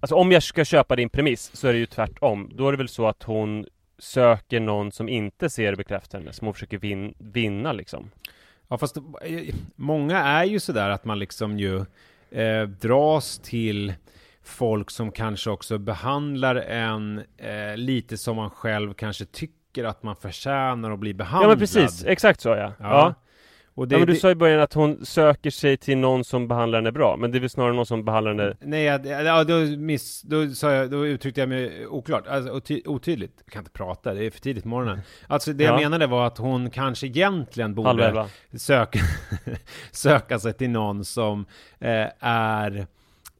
Alltså 0.00 0.14
om 0.16 0.32
jag 0.32 0.42
ska 0.42 0.64
köpa 0.64 0.96
din 0.96 1.08
premiss 1.08 1.50
så 1.56 1.68
är 1.68 1.72
det 1.72 1.78
ju 1.78 1.86
tvärtom. 1.86 2.50
Då 2.54 2.68
är 2.68 2.72
det 2.72 2.78
väl 2.78 2.88
så 2.88 3.06
att 3.06 3.22
hon 3.22 3.66
söker 3.98 4.60
någon 4.60 4.92
som 4.92 5.08
inte 5.08 5.50
ser 5.50 5.72
och 5.72 5.78
bekräftar 5.78 6.18
henne. 6.18 6.32
Som 6.32 6.46
hon 6.46 6.54
försöker 6.54 6.78
vin, 6.78 7.14
vinna 7.18 7.72
liksom. 7.72 8.10
Ja, 8.68 8.78
fast 8.78 8.96
eh, 8.96 9.54
många 9.76 10.18
är 10.18 10.44
ju 10.44 10.60
sådär 10.60 10.90
att 10.90 11.04
man 11.04 11.18
liksom 11.18 11.58
ju 11.58 11.84
eh, 12.30 12.62
dras 12.62 13.38
till 13.38 13.94
folk 14.48 14.90
som 14.90 15.12
kanske 15.12 15.50
också 15.50 15.78
behandlar 15.78 16.56
en 16.56 17.18
eh, 17.36 17.76
lite 17.76 18.16
som 18.16 18.36
man 18.36 18.50
själv 18.50 18.94
kanske 18.94 19.24
tycker 19.24 19.84
att 19.84 20.02
man 20.02 20.16
förtjänar 20.16 20.90
att 20.90 20.98
bli 20.98 21.14
behandlad. 21.14 21.44
Ja 21.44 21.48
men 21.48 21.58
precis, 21.58 22.04
exakt 22.04 22.40
så 22.40 22.48
ja. 22.48 22.56
ja. 22.56 22.72
Ja. 22.78 23.14
Och 23.74 23.88
det, 23.88 23.94
ja, 23.94 23.98
men 23.98 24.06
du 24.06 24.12
det- 24.12 24.18
sa 24.18 24.30
i 24.30 24.34
början 24.34 24.60
att 24.60 24.72
hon 24.74 25.06
söker 25.06 25.50
sig 25.50 25.76
till 25.76 25.98
någon 25.98 26.24
som 26.24 26.48
behandlar 26.48 26.78
henne 26.78 26.92
bra, 26.92 27.16
men 27.16 27.30
det 27.30 27.38
är 27.38 27.40
väl 27.40 27.50
snarare 27.50 27.72
någon 27.72 27.86
som 27.86 28.04
behandlar 28.04 28.34
henne... 28.34 28.56
Nej, 28.60 28.82
jag- 28.84 29.06
ja, 29.06 29.44
då, 29.44 29.54
miss, 29.76 30.22
då, 30.22 30.48
sa 30.50 30.72
jag, 30.72 30.90
då 30.90 31.06
uttryckte 31.06 31.40
jag 31.40 31.48
mig 31.48 31.86
oklart, 31.86 32.26
alltså, 32.26 32.52
oty, 32.52 32.82
otydligt. 32.86 33.42
Jag 33.44 33.52
kan 33.52 33.60
inte 33.60 33.70
prata, 33.70 34.14
det 34.14 34.24
är 34.24 34.30
för 34.30 34.40
tidigt 34.40 34.62
på 34.62 34.68
morgonen. 34.68 35.00
Alltså 35.26 35.52
det 35.52 35.64
jag 35.64 35.74
Ja. 35.74 35.80
menade 35.88 36.06
var 36.06 36.26
att 36.26 36.38
hon 36.38 36.70
kanske 36.70 37.06
egentligen 37.06 37.74
borde 37.74 38.26
söka, 38.58 38.98
söka 39.90 40.38
sig 40.38 40.52
till 40.52 40.70
någon 40.70 41.04
som 41.04 41.46
eh, 41.80 42.06
är 42.20 42.86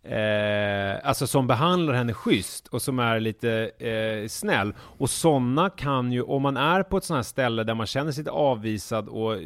Eh, 0.08 1.08
alltså 1.08 1.26
som 1.26 1.46
behandlar 1.46 1.94
henne 1.94 2.12
schysst 2.12 2.68
och 2.68 2.82
som 2.82 2.98
är 2.98 3.20
lite 3.20 3.70
eh, 3.78 4.28
snäll. 4.28 4.74
Och 4.78 5.10
sådana 5.10 5.70
kan 5.70 6.12
ju, 6.12 6.22
om 6.22 6.42
man 6.42 6.56
är 6.56 6.82
på 6.82 6.96
ett 6.96 7.04
sånt 7.04 7.16
här 7.16 7.22
ställe 7.22 7.64
där 7.64 7.74
man 7.74 7.86
känner 7.86 8.12
sig 8.12 8.22
lite 8.22 8.30
avvisad 8.30 9.08
och 9.08 9.34
eh, 9.34 9.40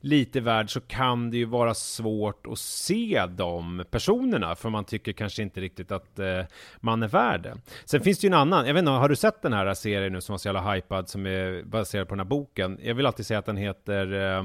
lite 0.00 0.40
värd 0.40 0.72
så 0.72 0.80
kan 0.80 1.30
det 1.30 1.36
ju 1.36 1.44
vara 1.44 1.74
svårt 1.74 2.46
att 2.46 2.58
se 2.58 3.26
de 3.28 3.84
personerna 3.90 4.54
för 4.54 4.70
man 4.70 4.84
tycker 4.84 5.12
kanske 5.12 5.42
inte 5.42 5.60
riktigt 5.60 5.92
att 5.92 6.18
eh, 6.18 6.42
man 6.80 7.02
är 7.02 7.08
värd 7.08 7.42
det. 7.42 7.56
Sen 7.84 8.00
finns 8.00 8.18
det 8.18 8.26
ju 8.26 8.28
en 8.28 8.34
annan, 8.34 8.66
jag 8.66 8.74
vet 8.74 8.80
inte, 8.80 8.90
har 8.90 9.08
du 9.08 9.16
sett 9.16 9.42
den 9.42 9.52
här 9.52 9.74
serien 9.74 10.12
nu 10.12 10.20
som 10.20 10.32
var 10.32 10.38
så 10.38 10.48
jävla 10.48 10.72
hypad 10.72 11.08
som 11.08 11.26
är 11.26 11.62
baserad 11.62 12.08
på 12.08 12.14
den 12.14 12.20
här 12.20 12.26
boken? 12.26 12.78
Jag 12.82 12.94
vill 12.94 13.06
alltid 13.06 13.26
säga 13.26 13.38
att 13.38 13.46
den 13.46 13.56
heter 13.56 14.12
eh, 14.12 14.38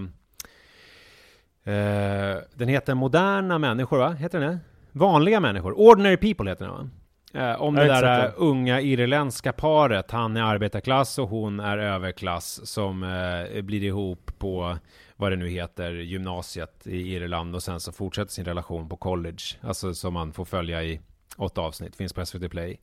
eh 1.74 2.38
Den 2.54 2.68
heter 2.68 2.96
Moderna 2.96 3.58
människor 3.58 3.98
va? 3.98 4.12
Heter 4.12 4.40
den 4.40 4.52
det? 4.52 4.60
Vanliga 4.98 5.40
människor, 5.40 5.80
Ordinary 5.80 6.18
People 6.18 6.50
heter 6.50 6.66
den 6.66 6.74
va? 6.74 6.90
Eh, 7.34 7.62
om 7.62 7.76
det 7.76 7.82
har 7.82 7.88
inte 7.88 8.02
där 8.02 8.22
sett 8.22 8.38
eh, 8.38 8.44
unga 8.44 8.82
irländska 8.82 9.54
paret, 9.54 10.12
han 10.12 10.38
är 10.38 10.42
arbetarklass 10.42 11.20
och 11.20 11.30
hon 11.30 11.60
är 11.60 11.78
överklass 11.78 12.68
som 12.68 13.04
eh, 13.04 13.62
blir 13.62 13.84
ihop 13.84 14.32
på 14.38 14.78
vad 15.16 15.32
det 15.32 15.36
nu 15.36 15.50
heter, 15.50 15.92
gymnasiet 15.92 16.88
i 16.88 17.16
Irland 17.16 17.56
och 17.56 17.64
sen 17.64 17.80
så 17.80 17.92
fortsätter 17.92 18.32
sin 18.32 18.46
relation 18.46 18.90
på 18.90 18.98
college, 18.98 19.44
alltså 19.62 19.94
som 19.94 20.14
man 20.14 20.34
får 20.34 20.46
följa 20.46 20.84
i 20.84 21.00
åtta 21.38 21.62
avsnitt, 21.62 21.96
finns 21.96 22.14
på 22.14 22.26
SVT 22.26 22.52
Play. 22.52 22.80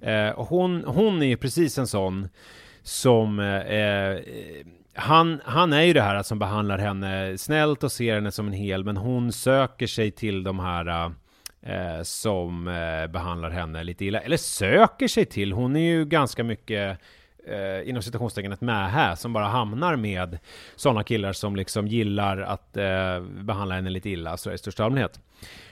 Eh, 0.00 0.30
och 0.30 0.46
hon, 0.46 0.84
hon 0.84 1.22
är 1.22 1.26
ju 1.26 1.36
precis 1.36 1.78
en 1.78 1.86
sån 1.86 2.28
som 2.82 3.38
eh, 3.40 4.16
han, 4.94 5.40
han 5.44 5.72
är 5.72 5.82
ju 5.82 5.92
det 5.92 6.02
här 6.02 6.22
som 6.22 6.38
behandlar 6.38 6.78
henne 6.78 7.38
snällt 7.38 7.84
och 7.84 7.92
ser 7.92 8.14
henne 8.14 8.32
som 8.32 8.46
en 8.46 8.52
hel, 8.52 8.84
men 8.84 8.96
hon 8.96 9.32
söker 9.32 9.86
sig 9.86 10.10
till 10.10 10.42
de 10.42 10.58
här 10.58 11.12
eh, 11.66 12.02
som 12.02 12.68
eh, 12.68 13.06
behandlar 13.06 13.50
henne 13.50 13.84
lite 13.84 14.04
illa. 14.04 14.20
Eller 14.20 14.36
söker 14.36 15.08
sig 15.08 15.24
till, 15.24 15.52
hon 15.52 15.76
är 15.76 15.80
ju 15.80 16.04
ganska 16.04 16.44
mycket 16.44 16.98
eh, 17.46 17.88
inom 17.88 18.02
citationstecken 18.02 18.52
ett 18.52 18.60
mähä 18.60 19.16
som 19.16 19.32
bara 19.32 19.46
hamnar 19.46 19.96
med 19.96 20.38
sådana 20.76 21.04
killar 21.04 21.32
som 21.32 21.56
liksom 21.56 21.86
gillar 21.86 22.38
att 22.38 22.76
eh, 22.76 23.20
behandla 23.20 23.74
henne 23.74 23.90
lite 23.90 24.10
illa, 24.10 24.36
så 24.36 24.52
i 24.52 24.58
största 24.58 24.84
allmänhet. 24.84 25.20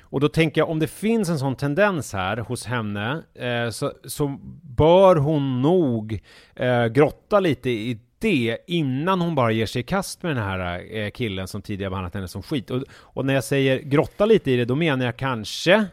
Och 0.01 0.21
då 0.21 0.29
tänker 0.29 0.61
jag 0.61 0.71
om 0.71 0.79
det 0.79 0.87
finns 0.87 1.29
en 1.29 1.39
sån 1.39 1.57
tendens 1.57 2.13
här 2.13 2.37
hos 2.37 2.67
henne 2.67 3.23
eh, 3.35 3.71
så, 3.71 3.93
så 4.05 4.39
bör 4.63 5.17
hon 5.17 5.63
nog 5.63 6.21
eh, 6.55 6.87
grotta 6.87 7.41
lite 7.41 7.71
i 7.71 7.99
det 8.25 8.59
innan 8.67 9.21
hon 9.21 9.35
bara 9.35 9.51
ger 9.51 9.67
sig 9.67 9.81
i 9.81 9.83
kast 9.83 10.23
med 10.23 10.37
den 10.37 10.45
här 10.45 10.97
eh, 10.97 11.11
killen 11.11 11.49
som 11.49 11.63
tidigare 11.63 11.91
behandlat 11.91 12.15
henne 12.15 12.29
som 12.29 12.43
skit. 12.43 12.71
Och, 12.71 12.83
och 12.91 13.27
när 13.27 13.35
jag 13.35 13.45
säger 13.45 13.79
grotta 13.79 14.27
lite 14.27 14.51
i 14.51 14.57
det, 14.57 14.65
då 14.65 14.75
menar 14.75 15.05
jag 15.05 15.17
kanske 15.17 15.87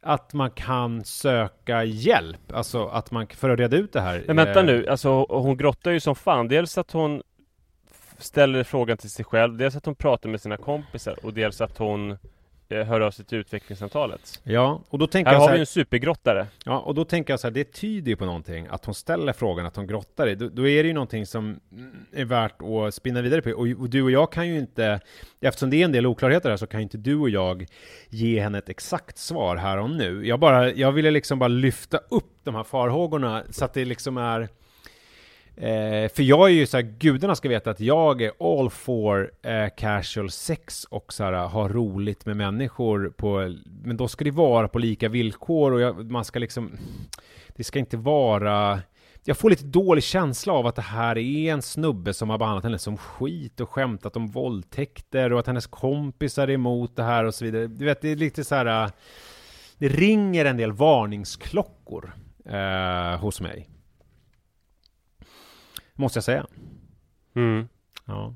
att 0.00 0.32
man 0.32 0.50
kan 0.50 1.04
söka 1.04 1.84
hjälp, 1.84 2.52
alltså 2.52 2.86
att 2.86 3.10
man 3.10 3.26
för 3.26 3.50
att 3.50 3.58
reda 3.58 3.76
ut 3.76 3.92
det 3.92 4.00
här. 4.00 4.24
Men 4.26 4.36
vänta 4.36 4.60
eh, 4.60 4.66
nu, 4.66 4.86
alltså 4.88 5.26
hon 5.28 5.56
grottar 5.56 5.90
ju 5.90 6.00
som 6.00 6.14
fan. 6.14 6.48
Dels 6.48 6.78
att 6.78 6.92
hon 6.92 7.22
ställer 8.18 8.64
frågan 8.64 8.96
till 8.96 9.10
sig 9.10 9.24
själv, 9.24 9.56
dels 9.56 9.76
att 9.76 9.86
hon 9.86 9.94
pratar 9.94 10.28
med 10.28 10.40
sina 10.40 10.56
kompisar 10.56 11.16
och 11.22 11.34
dels 11.34 11.60
att 11.60 11.78
hon 11.78 12.18
hör 12.74 13.00
av 13.00 13.10
sig 13.10 13.24
till 13.24 13.38
utvecklingssamtalet. 13.38 14.40
Ja, 14.42 14.82
och 14.88 14.98
då 14.98 15.06
tänker 15.06 15.30
Här 15.30 15.36
jag 15.36 15.40
har 15.40 15.46
så 15.46 15.52
vi 15.52 15.56
här, 15.56 15.60
en 15.60 15.66
supergrottare. 15.66 16.46
Ja, 16.64 16.78
och 16.78 16.94
då 16.94 17.04
tänker 17.04 17.32
jag 17.32 17.40
så 17.40 17.46
här, 17.46 17.52
det 17.52 17.72
tyder 17.72 18.10
ju 18.10 18.16
på 18.16 18.24
någonting, 18.24 18.66
att 18.70 18.84
hon 18.84 18.94
ställer 18.94 19.32
frågan, 19.32 19.66
att 19.66 19.76
hon 19.76 19.86
grottar 19.86 20.26
i. 20.26 20.34
Då, 20.34 20.48
då 20.48 20.68
är 20.68 20.82
det 20.82 20.86
ju 20.86 20.92
någonting 20.94 21.26
som 21.26 21.60
mm, 21.72 22.06
är 22.12 22.24
värt 22.24 22.62
att 22.62 22.94
spinna 22.94 23.22
vidare 23.22 23.42
på. 23.42 23.50
Och, 23.50 23.66
och 23.80 23.90
du 23.90 24.02
och 24.02 24.10
jag 24.10 24.32
kan 24.32 24.48
ju 24.48 24.58
inte, 24.58 25.00
eftersom 25.40 25.70
det 25.70 25.76
är 25.76 25.84
en 25.84 25.92
del 25.92 26.06
oklarheter 26.06 26.50
här, 26.50 26.56
så 26.56 26.66
kan 26.66 26.80
ju 26.80 26.82
inte 26.82 26.98
du 26.98 27.16
och 27.16 27.30
jag 27.30 27.66
ge 28.08 28.40
henne 28.40 28.58
ett 28.58 28.68
exakt 28.68 29.18
svar 29.18 29.56
här 29.56 29.78
och 29.78 29.90
nu. 29.90 30.26
Jag 30.26 30.40
bara, 30.40 30.72
jag 30.72 30.92
ville 30.92 31.10
liksom 31.10 31.38
bara 31.38 31.48
lyfta 31.48 31.98
upp 32.08 32.32
de 32.44 32.54
här 32.54 32.64
farhågorna, 32.64 33.42
så 33.50 33.64
att 33.64 33.74
det 33.74 33.84
liksom 33.84 34.16
är 34.16 34.48
Eh, 35.62 36.08
för 36.08 36.22
jag 36.22 36.48
är 36.48 36.52
ju 36.52 36.66
så 36.66 36.76
här, 36.76 36.82
gudarna 36.82 37.34
ska 37.34 37.48
veta 37.48 37.70
att 37.70 37.80
jag 37.80 38.22
är 38.22 38.32
all 38.40 38.70
for 38.70 39.30
eh, 39.42 39.68
casual 39.76 40.30
sex 40.30 40.84
och 40.84 41.12
så 41.12 41.24
här, 41.24 41.46
ha 41.46 41.68
roligt 41.68 42.26
med 42.26 42.36
människor 42.36 43.12
på, 43.16 43.54
men 43.84 43.96
då 43.96 44.08
ska 44.08 44.24
det 44.24 44.30
vara 44.30 44.68
på 44.68 44.78
lika 44.78 45.08
villkor 45.08 45.72
och 45.72 45.80
jag, 45.80 46.10
man 46.10 46.24
ska 46.24 46.38
liksom, 46.38 46.76
det 47.56 47.64
ska 47.64 47.78
inte 47.78 47.96
vara, 47.96 48.80
jag 49.24 49.36
får 49.36 49.50
lite 49.50 49.64
dålig 49.64 50.04
känsla 50.04 50.52
av 50.52 50.66
att 50.66 50.76
det 50.76 50.82
här 50.82 51.18
är 51.18 51.52
en 51.52 51.62
snubbe 51.62 52.14
som 52.14 52.30
har 52.30 52.38
behandlat 52.38 52.64
henne 52.64 52.78
som 52.78 52.96
skit 52.96 53.60
och 53.60 53.70
skämtat 53.70 54.16
om 54.16 54.26
våldtäkter 54.26 55.32
och 55.32 55.40
att 55.40 55.46
hennes 55.46 55.66
kompisar 55.66 56.48
är 56.48 56.54
emot 56.54 56.96
det 56.96 57.02
här 57.02 57.24
och 57.24 57.34
så 57.34 57.44
vidare. 57.44 57.66
Du 57.66 57.84
vet, 57.84 58.00
det 58.00 58.08
är 58.08 58.16
lite 58.16 58.44
så 58.44 58.54
här, 58.54 58.84
eh, 58.84 58.90
det 59.78 59.88
ringer 59.88 60.44
en 60.44 60.56
del 60.56 60.72
varningsklockor 60.72 62.12
eh, 62.44 63.20
hos 63.20 63.40
mig. 63.40 63.68
Måste 66.02 66.16
jag 66.16 66.24
säga. 66.24 66.46
Mm. 67.34 67.68
Ja. 68.06 68.34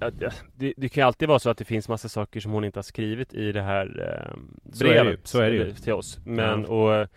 Ja, 0.00 0.10
det, 0.56 0.74
det 0.76 0.88
kan 0.88 1.00
ju 1.02 1.06
alltid 1.06 1.28
vara 1.28 1.38
så 1.38 1.50
att 1.50 1.58
det 1.58 1.64
finns 1.64 1.88
massa 1.88 2.08
saker 2.08 2.40
som 2.40 2.52
hon 2.52 2.64
inte 2.64 2.78
har 2.78 2.82
skrivit 2.82 3.34
i 3.34 3.52
det 3.52 3.62
här 3.62 3.86
ehm, 4.32 4.60
Så 4.72 4.84
är 4.84 4.88
det 4.88 4.94
ju, 4.98 5.02
brevet 5.04 5.26
så 5.26 5.40
är 5.40 5.50
det 5.50 5.56
ju. 5.56 5.72
till 5.72 5.92
oss. 5.92 6.18
Men, 6.24 6.62
Ja. 6.68 6.68
och 7.02 7.08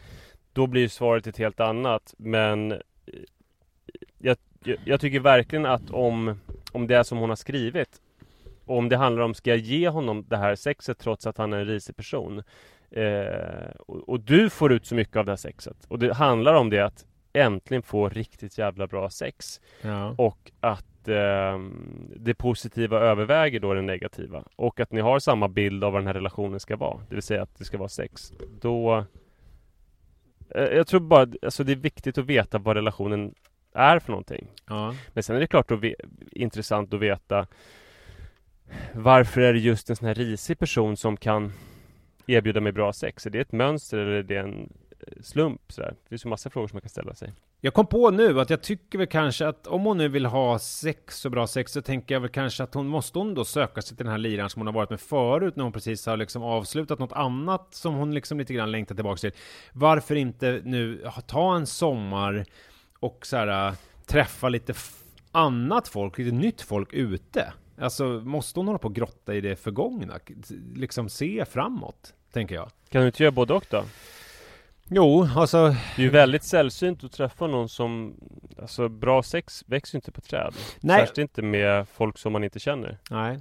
då 0.53 0.67
blir 0.67 0.81
ju 0.81 0.89
svaret 0.89 1.27
ett 1.27 1.37
helt 1.37 1.59
annat. 1.59 2.13
Men 2.17 2.71
eh, 2.71 2.77
jag, 4.17 4.37
jag, 4.63 4.77
jag 4.85 5.01
tycker 5.01 5.19
verkligen 5.19 5.65
att 5.65 5.89
om, 5.91 6.39
om 6.71 6.87
det 6.87 6.95
är 6.95 7.03
som 7.03 7.17
hon 7.17 7.29
har 7.29 7.35
skrivit 7.35 8.01
och 8.65 8.77
om 8.77 8.89
det 8.89 8.97
handlar 8.97 9.23
om, 9.23 9.33
ska 9.33 9.49
jag 9.49 9.59
ge 9.59 9.89
honom 9.89 10.25
det 10.27 10.37
här 10.37 10.55
sexet 10.55 10.99
trots 10.99 11.27
att 11.27 11.37
han 11.37 11.53
är 11.53 11.57
en 11.57 11.65
risig 11.65 11.95
person? 11.95 12.43
Eh, 12.91 13.69
och, 13.87 14.09
och 14.09 14.19
du 14.19 14.49
får 14.49 14.71
ut 14.73 14.85
så 14.85 14.95
mycket 14.95 15.15
av 15.15 15.25
det 15.25 15.31
här 15.31 15.37
sexet. 15.37 15.85
Och 15.87 15.99
det 15.99 16.13
handlar 16.13 16.53
om 16.53 16.69
det 16.69 16.79
att 16.79 17.05
äntligen 17.33 17.83
få 17.83 18.09
riktigt 18.09 18.57
jävla 18.57 18.87
bra 18.87 19.09
sex. 19.09 19.61
Ja. 19.81 20.15
Och 20.17 20.51
att 20.59 21.07
eh, 21.07 21.59
det 22.15 22.33
positiva 22.33 22.99
överväger 22.99 23.59
då 23.59 23.73
det 23.73 23.81
negativa. 23.81 24.43
Och 24.55 24.79
att 24.79 24.91
ni 24.91 25.01
har 25.01 25.19
samma 25.19 25.47
bild 25.47 25.83
av 25.83 25.91
vad 25.93 26.01
den 26.01 26.07
här 26.07 26.13
relationen 26.13 26.59
ska 26.59 26.75
vara. 26.75 26.97
Det 27.09 27.15
vill 27.15 27.23
säga 27.23 27.41
att 27.41 27.57
det 27.57 27.65
ska 27.65 27.77
vara 27.77 27.89
sex. 27.89 28.33
Då... 28.61 29.05
Eh, 30.55 30.63
jag 30.63 30.87
tror 30.87 30.99
bara, 30.99 31.27
alltså 31.41 31.63
det 31.63 31.71
är 31.71 31.75
viktigt 31.75 32.17
att 32.17 32.25
veta 32.25 32.57
vad 32.57 32.75
relationen 32.75 33.33
är 33.73 33.99
för 33.99 34.11
någonting. 34.11 34.47
ja. 34.67 34.95
Men 35.13 35.23
sen 35.23 35.35
är 35.35 35.39
det 35.39 35.47
klart 35.47 35.71
att 35.71 35.79
ve- 35.79 35.95
intressant 36.31 36.93
att 36.93 36.99
veta 36.99 37.47
varför 38.93 39.41
är 39.41 39.53
det 39.53 39.59
just 39.59 39.89
en 39.89 39.95
sån 39.95 40.07
här 40.07 40.15
risig 40.15 40.59
person 40.59 40.97
som 40.97 41.17
kan 41.17 41.53
erbjuda 42.27 42.61
mig 42.61 42.71
bra 42.71 42.93
sex? 42.93 43.25
Är 43.25 43.29
det 43.29 43.39
ett 43.39 43.51
mönster 43.51 43.97
eller 43.97 44.11
är 44.11 44.23
det 44.23 44.35
en 44.37 44.73
slump? 45.21 45.61
Sådär? 45.67 45.95
Det 46.03 46.09
finns 46.09 46.25
ju 46.25 46.29
massa 46.29 46.49
frågor 46.49 46.67
som 46.67 46.75
man 46.75 46.81
kan 46.81 46.89
ställa 46.89 47.13
sig. 47.13 47.33
Jag 47.61 47.73
kom 47.73 47.85
på 47.85 48.09
nu 48.09 48.41
att 48.41 48.49
jag 48.49 48.61
tycker 48.63 48.97
väl 48.97 49.07
kanske 49.07 49.47
att 49.47 49.67
om 49.67 49.85
hon 49.85 49.97
nu 49.97 50.07
vill 50.07 50.25
ha 50.25 50.59
sex 50.59 51.25
och 51.25 51.31
bra 51.31 51.47
sex 51.47 51.71
så 51.71 51.81
tänker 51.81 52.15
jag 52.15 52.19
väl 52.21 52.29
kanske 52.29 52.63
att 52.63 52.73
hon 52.73 52.87
måste 52.87 53.19
hon 53.19 53.33
då 53.33 53.45
söka 53.45 53.81
sig 53.81 53.97
till 53.97 54.05
den 54.05 54.11
här 54.11 54.17
liraren 54.17 54.49
som 54.49 54.59
hon 54.59 54.67
har 54.67 54.73
varit 54.73 54.89
med 54.89 54.99
förut 54.99 55.55
när 55.55 55.63
hon 55.63 55.73
precis 55.73 56.05
har 56.05 56.17
liksom 56.17 56.43
avslutat 56.43 56.99
något 56.99 57.11
annat 57.11 57.67
som 57.71 57.93
hon 57.93 58.13
liksom 58.13 58.39
lite 58.39 58.53
grann 58.53 58.71
längtar 58.71 58.95
tillbaka 58.95 59.19
till. 59.19 59.31
Varför 59.73 60.15
inte 60.15 60.61
nu 60.63 61.09
ta 61.27 61.55
en 61.55 61.67
sommar 61.67 62.45
och 62.99 63.25
så 63.25 63.37
här 63.37 63.67
äh, 63.67 63.73
träffa 64.05 64.49
lite 64.49 64.73
annat 65.31 65.87
folk, 65.87 66.17
lite 66.17 66.35
nytt 66.35 66.61
folk 66.61 66.93
ute? 66.93 67.53
Alltså 67.77 68.03
måste 68.03 68.59
hon 68.59 68.67
hålla 68.67 68.79
på 68.79 68.87
och 68.87 68.95
grotta 68.95 69.35
i 69.35 69.41
det 69.41 69.55
förgångna? 69.55 70.19
Liksom 70.75 71.09
se 71.09 71.45
framåt, 71.45 72.13
tänker 72.33 72.55
jag. 72.55 72.71
Kan 72.89 73.01
du 73.01 73.07
inte 73.07 73.23
göra 73.23 73.31
både 73.31 73.53
och 73.53 73.65
då? 73.69 73.83
Jo, 74.91 75.27
alltså 75.35 75.67
Det 75.67 76.01
är 76.01 76.03
ju 76.03 76.09
väldigt 76.09 76.43
sällsynt 76.43 77.03
att 77.03 77.11
träffa 77.11 77.47
någon 77.47 77.69
som 77.69 78.15
Alltså 78.61 78.89
bra 78.89 79.23
sex 79.23 79.63
växer 79.67 79.95
ju 79.95 79.97
inte 79.97 80.11
på 80.11 80.21
träd 80.21 80.53
Nej. 80.79 80.99
Särskilt 80.99 81.17
inte 81.17 81.41
med 81.41 81.87
folk 81.89 82.17
som 82.17 82.33
man 82.33 82.43
inte 82.43 82.59
känner 82.59 82.97
Nej. 83.09 83.39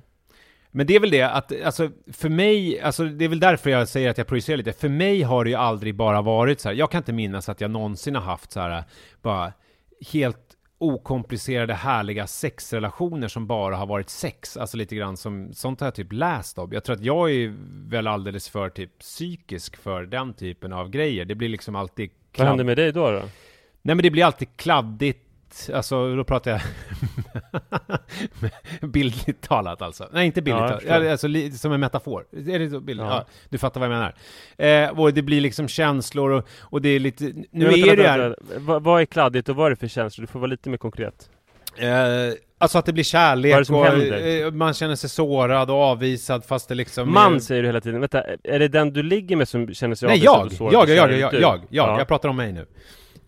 Men 0.70 0.86
det 0.86 0.96
är 0.96 1.00
väl 1.00 1.10
det 1.10 1.22
att, 1.22 1.62
alltså 1.64 1.90
för 2.12 2.28
mig, 2.28 2.80
alltså 2.80 3.04
det 3.04 3.24
är 3.24 3.28
väl 3.28 3.40
därför 3.40 3.70
jag 3.70 3.88
säger 3.88 4.10
att 4.10 4.18
jag 4.18 4.26
projicerar 4.26 4.56
lite. 4.56 4.72
För 4.72 4.88
mig 4.88 5.22
har 5.22 5.44
det 5.44 5.50
ju 5.50 5.56
aldrig 5.56 5.94
bara 5.94 6.22
varit 6.22 6.60
så 6.60 6.68
här. 6.68 6.76
jag 6.76 6.90
kan 6.90 6.98
inte 6.98 7.12
minnas 7.12 7.48
att 7.48 7.60
jag 7.60 7.70
någonsin 7.70 8.14
har 8.14 8.22
haft 8.22 8.52
så 8.52 8.60
här, 8.60 8.84
bara 9.22 9.52
helt 10.12 10.47
okomplicerade 10.78 11.74
härliga 11.74 12.26
sexrelationer 12.26 13.28
som 13.28 13.46
bara 13.46 13.76
har 13.76 13.86
varit 13.86 14.10
sex. 14.10 14.56
Alltså 14.56 14.76
lite 14.76 14.96
grann 14.96 15.16
som, 15.16 15.52
sånt 15.52 15.80
har 15.80 15.86
jag 15.86 15.94
typ 15.94 16.12
läst 16.12 16.58
om. 16.58 16.72
Jag 16.72 16.84
tror 16.84 16.96
att 16.96 17.04
jag 17.04 17.30
är 17.30 17.54
väl 17.90 18.06
alldeles 18.06 18.48
för 18.48 18.68
typ 18.68 18.98
psykisk 18.98 19.76
för 19.76 20.02
den 20.02 20.34
typen 20.34 20.72
av 20.72 20.90
grejer. 20.90 21.24
Det 21.24 21.34
blir 21.34 21.48
liksom 21.48 21.76
alltid 21.76 22.10
Vad 22.38 22.46
händer 22.46 22.64
med 22.64 22.76
dig 22.76 22.92
då? 22.92 23.10
då? 23.10 23.22
Nej 23.82 23.94
men 23.94 24.02
det 24.02 24.10
blir 24.10 24.24
alltid 24.24 24.48
kladdigt 24.56 25.27
alltså 25.74 26.16
då 26.16 26.24
pratar 26.24 26.50
jag 26.50 26.60
bildligt 28.90 29.48
talat 29.48 29.82
alltså. 29.82 30.08
Nej, 30.12 30.26
inte 30.26 30.42
bildligt 30.42 30.82
ja, 30.82 30.88
talat, 30.88 31.10
alltså 31.10 31.28
som 31.58 31.72
en 31.72 31.80
metafor. 31.80 32.24
Är 32.32 32.58
det 32.58 32.70
så 32.70 32.80
bildligt? 32.80 33.08
Ja. 33.08 33.16
ja. 33.16 33.26
du 33.48 33.58
fattar 33.58 33.80
vad 33.80 33.90
jag 33.90 33.94
menar. 33.94 34.14
Eh, 34.86 35.00
och 35.00 35.14
det 35.14 35.22
blir 35.22 35.40
liksom 35.40 35.68
känslor 35.68 36.30
och, 36.30 36.48
och 36.60 36.82
det 36.82 36.88
är 36.88 37.00
lite, 37.00 37.32
nu 37.50 37.66
är 37.66 37.70
vänta, 37.70 37.96
det 37.96 38.08
här... 38.08 38.36
Vad, 38.56 38.82
vad 38.82 39.00
är 39.00 39.04
kladdigt 39.04 39.48
och 39.48 39.56
vad 39.56 39.66
är 39.66 39.70
det 39.70 39.76
för 39.76 39.88
känslor? 39.88 40.22
Du 40.22 40.32
får 40.32 40.40
vara 40.40 40.50
lite 40.50 40.70
mer 40.70 40.76
konkret. 40.76 41.30
Eh, 41.76 41.88
alltså 42.58 42.78
att 42.78 42.86
det 42.86 42.92
blir 42.92 43.04
kärlek 43.04 43.68
det 43.68 43.74
och 43.74 43.84
händer? 43.84 44.44
Eh, 44.46 44.50
man 44.50 44.74
känner 44.74 44.96
sig 44.96 45.10
sårad 45.10 45.70
och 45.70 45.76
avvisad 45.76 46.44
fast 46.44 46.68
det 46.68 46.74
liksom 46.74 47.12
Man 47.12 47.34
är... 47.34 47.38
säger 47.38 47.62
du 47.62 47.68
hela 47.68 47.80
tiden, 47.80 48.00
vänta, 48.00 48.22
är 48.44 48.58
det 48.58 48.68
den 48.68 48.92
du 48.92 49.02
ligger 49.02 49.36
med 49.36 49.48
som 49.48 49.74
känner 49.74 49.94
sig 49.94 50.08
Nej, 50.08 50.28
avvisad 50.28 50.40
jag, 50.40 50.46
och 50.46 50.52
sårad? 50.52 50.72
Jag, 50.72 50.88
jag, 50.88 50.96
jag, 50.96 51.18
jag, 51.18 51.34
jag, 51.34 51.42
jag, 51.42 51.60
jag, 51.70 52.00
jag 52.00 52.08
pratar 52.08 52.28
om 52.28 52.36
mig 52.36 52.52
nu. 52.52 52.66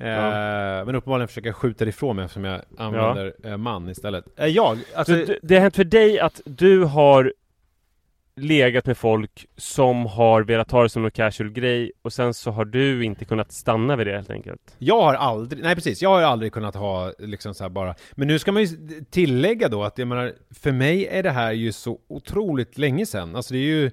Ja. 0.00 0.85
Men 0.85 0.95
uppenbarligen 0.95 1.28
försöker 1.28 1.49
jag 1.49 1.57
skjuta 1.57 1.85
det 1.85 1.88
ifrån 1.88 2.16
mig 2.16 2.25
eftersom 2.25 2.45
jag 2.45 2.61
använder 2.78 3.35
ja. 3.42 3.49
Eh, 3.49 3.57
man 3.57 3.88
istället. 3.88 4.25
Eh, 4.37 4.47
jag, 4.47 4.78
alltså... 4.95 5.26
Så 5.26 5.35
det 5.42 5.54
har 5.54 5.62
hänt 5.62 5.76
för 5.76 5.85
dig 5.85 6.21
att 6.21 6.40
du 6.45 6.85
har 6.85 7.33
legat 8.37 8.87
med 8.87 8.97
folk 8.97 9.47
som 9.57 10.07
har 10.07 10.42
velat 10.42 10.71
ha 10.71 10.83
det 10.83 10.88
som 10.88 11.04
en 11.04 11.11
casual 11.11 11.50
grej 11.50 11.92
och 12.02 12.12
sen 12.12 12.35
så 12.35 12.50
har 12.50 12.64
du 12.64 13.04
inte 13.04 13.25
kunnat 13.25 13.52
stanna 13.52 13.97
vid 13.97 14.07
det 14.07 14.12
helt 14.12 14.30
enkelt. 14.30 14.76
Jag 14.78 15.02
har 15.02 15.14
aldrig, 15.14 15.62
nej 15.62 15.75
precis, 15.75 16.02
jag 16.02 16.11
har 16.11 16.23
aldrig 16.23 16.52
kunnat 16.52 16.75
ha 16.75 17.12
liksom 17.19 17.54
så 17.54 17.69
bara, 17.69 17.95
men 18.12 18.28
nu 18.28 18.38
ska 18.38 18.52
man 18.52 18.62
ju 18.62 18.69
tillägga 19.11 19.69
då 19.69 19.85
att 19.85 19.99
jag 19.99 20.09
menar, 20.09 20.33
för 20.61 20.73
mig 20.73 21.07
är 21.07 21.23
det 21.23 21.30
här 21.30 21.52
ju 21.52 21.73
så 21.73 21.99
otroligt 22.09 22.78
länge 22.78 23.07
sedan, 23.07 23.37
alltså 23.37 23.54
det 23.54 23.61
är 23.61 23.64
ju 23.64 23.90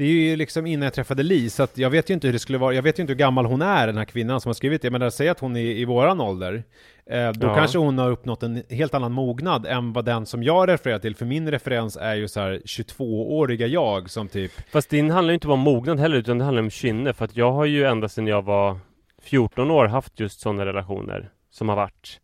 det 0.00 0.04
är 0.04 0.08
ju 0.08 0.36
liksom 0.36 0.66
innan 0.66 0.84
jag 0.84 0.92
träffade 0.92 1.22
Li, 1.22 1.50
så 1.50 1.62
att 1.62 1.78
jag 1.78 1.90
vet 1.90 2.10
ju 2.10 2.14
inte 2.14 2.26
hur 2.26 2.32
det 2.32 2.38
skulle 2.38 2.58
vara, 2.58 2.74
jag 2.74 2.82
vet 2.82 2.98
ju 2.98 3.00
inte 3.00 3.12
hur 3.12 3.18
gammal 3.18 3.46
hon 3.46 3.62
är, 3.62 3.86
den 3.86 3.96
här 3.96 4.04
kvinnan 4.04 4.40
som 4.40 4.48
har 4.48 4.54
skrivit 4.54 4.82
det, 4.82 4.90
men 4.90 5.10
säg 5.10 5.28
att 5.28 5.40
hon 5.40 5.56
är 5.56 5.60
i 5.60 5.84
våran 5.84 6.20
ålder, 6.20 6.62
eh, 7.06 7.30
då 7.32 7.46
ja. 7.46 7.54
kanske 7.54 7.78
hon 7.78 7.98
har 7.98 8.10
uppnått 8.10 8.42
en 8.42 8.62
helt 8.70 8.94
annan 8.94 9.12
mognad 9.12 9.66
än 9.66 9.92
vad 9.92 10.04
den 10.04 10.26
som 10.26 10.42
jag 10.42 10.68
refererar 10.68 10.98
till, 10.98 11.16
för 11.16 11.26
min 11.26 11.50
referens 11.50 11.96
är 11.96 12.14
ju 12.14 12.28
så 12.28 12.40
här 12.40 12.60
22-åriga 12.64 13.66
jag 13.66 14.10
som 14.10 14.28
typ 14.28 14.52
Fast 14.72 14.90
din 14.90 15.10
handlar 15.10 15.32
ju 15.32 15.34
inte 15.34 15.48
om 15.48 15.60
mognad 15.60 16.00
heller, 16.00 16.16
utan 16.16 16.38
det 16.38 16.44
handlar 16.44 16.62
om 16.62 16.70
kynne, 16.70 17.12
för 17.12 17.24
att 17.24 17.36
jag 17.36 17.52
har 17.52 17.64
ju 17.64 17.84
ända 17.84 18.08
sedan 18.08 18.26
jag 18.26 18.42
var 18.42 18.78
14 19.22 19.70
år 19.70 19.86
haft 19.86 20.20
just 20.20 20.40
sådana 20.40 20.66
relationer 20.66 21.30
som 21.50 21.68
har 21.68 21.76
varit 21.76 22.20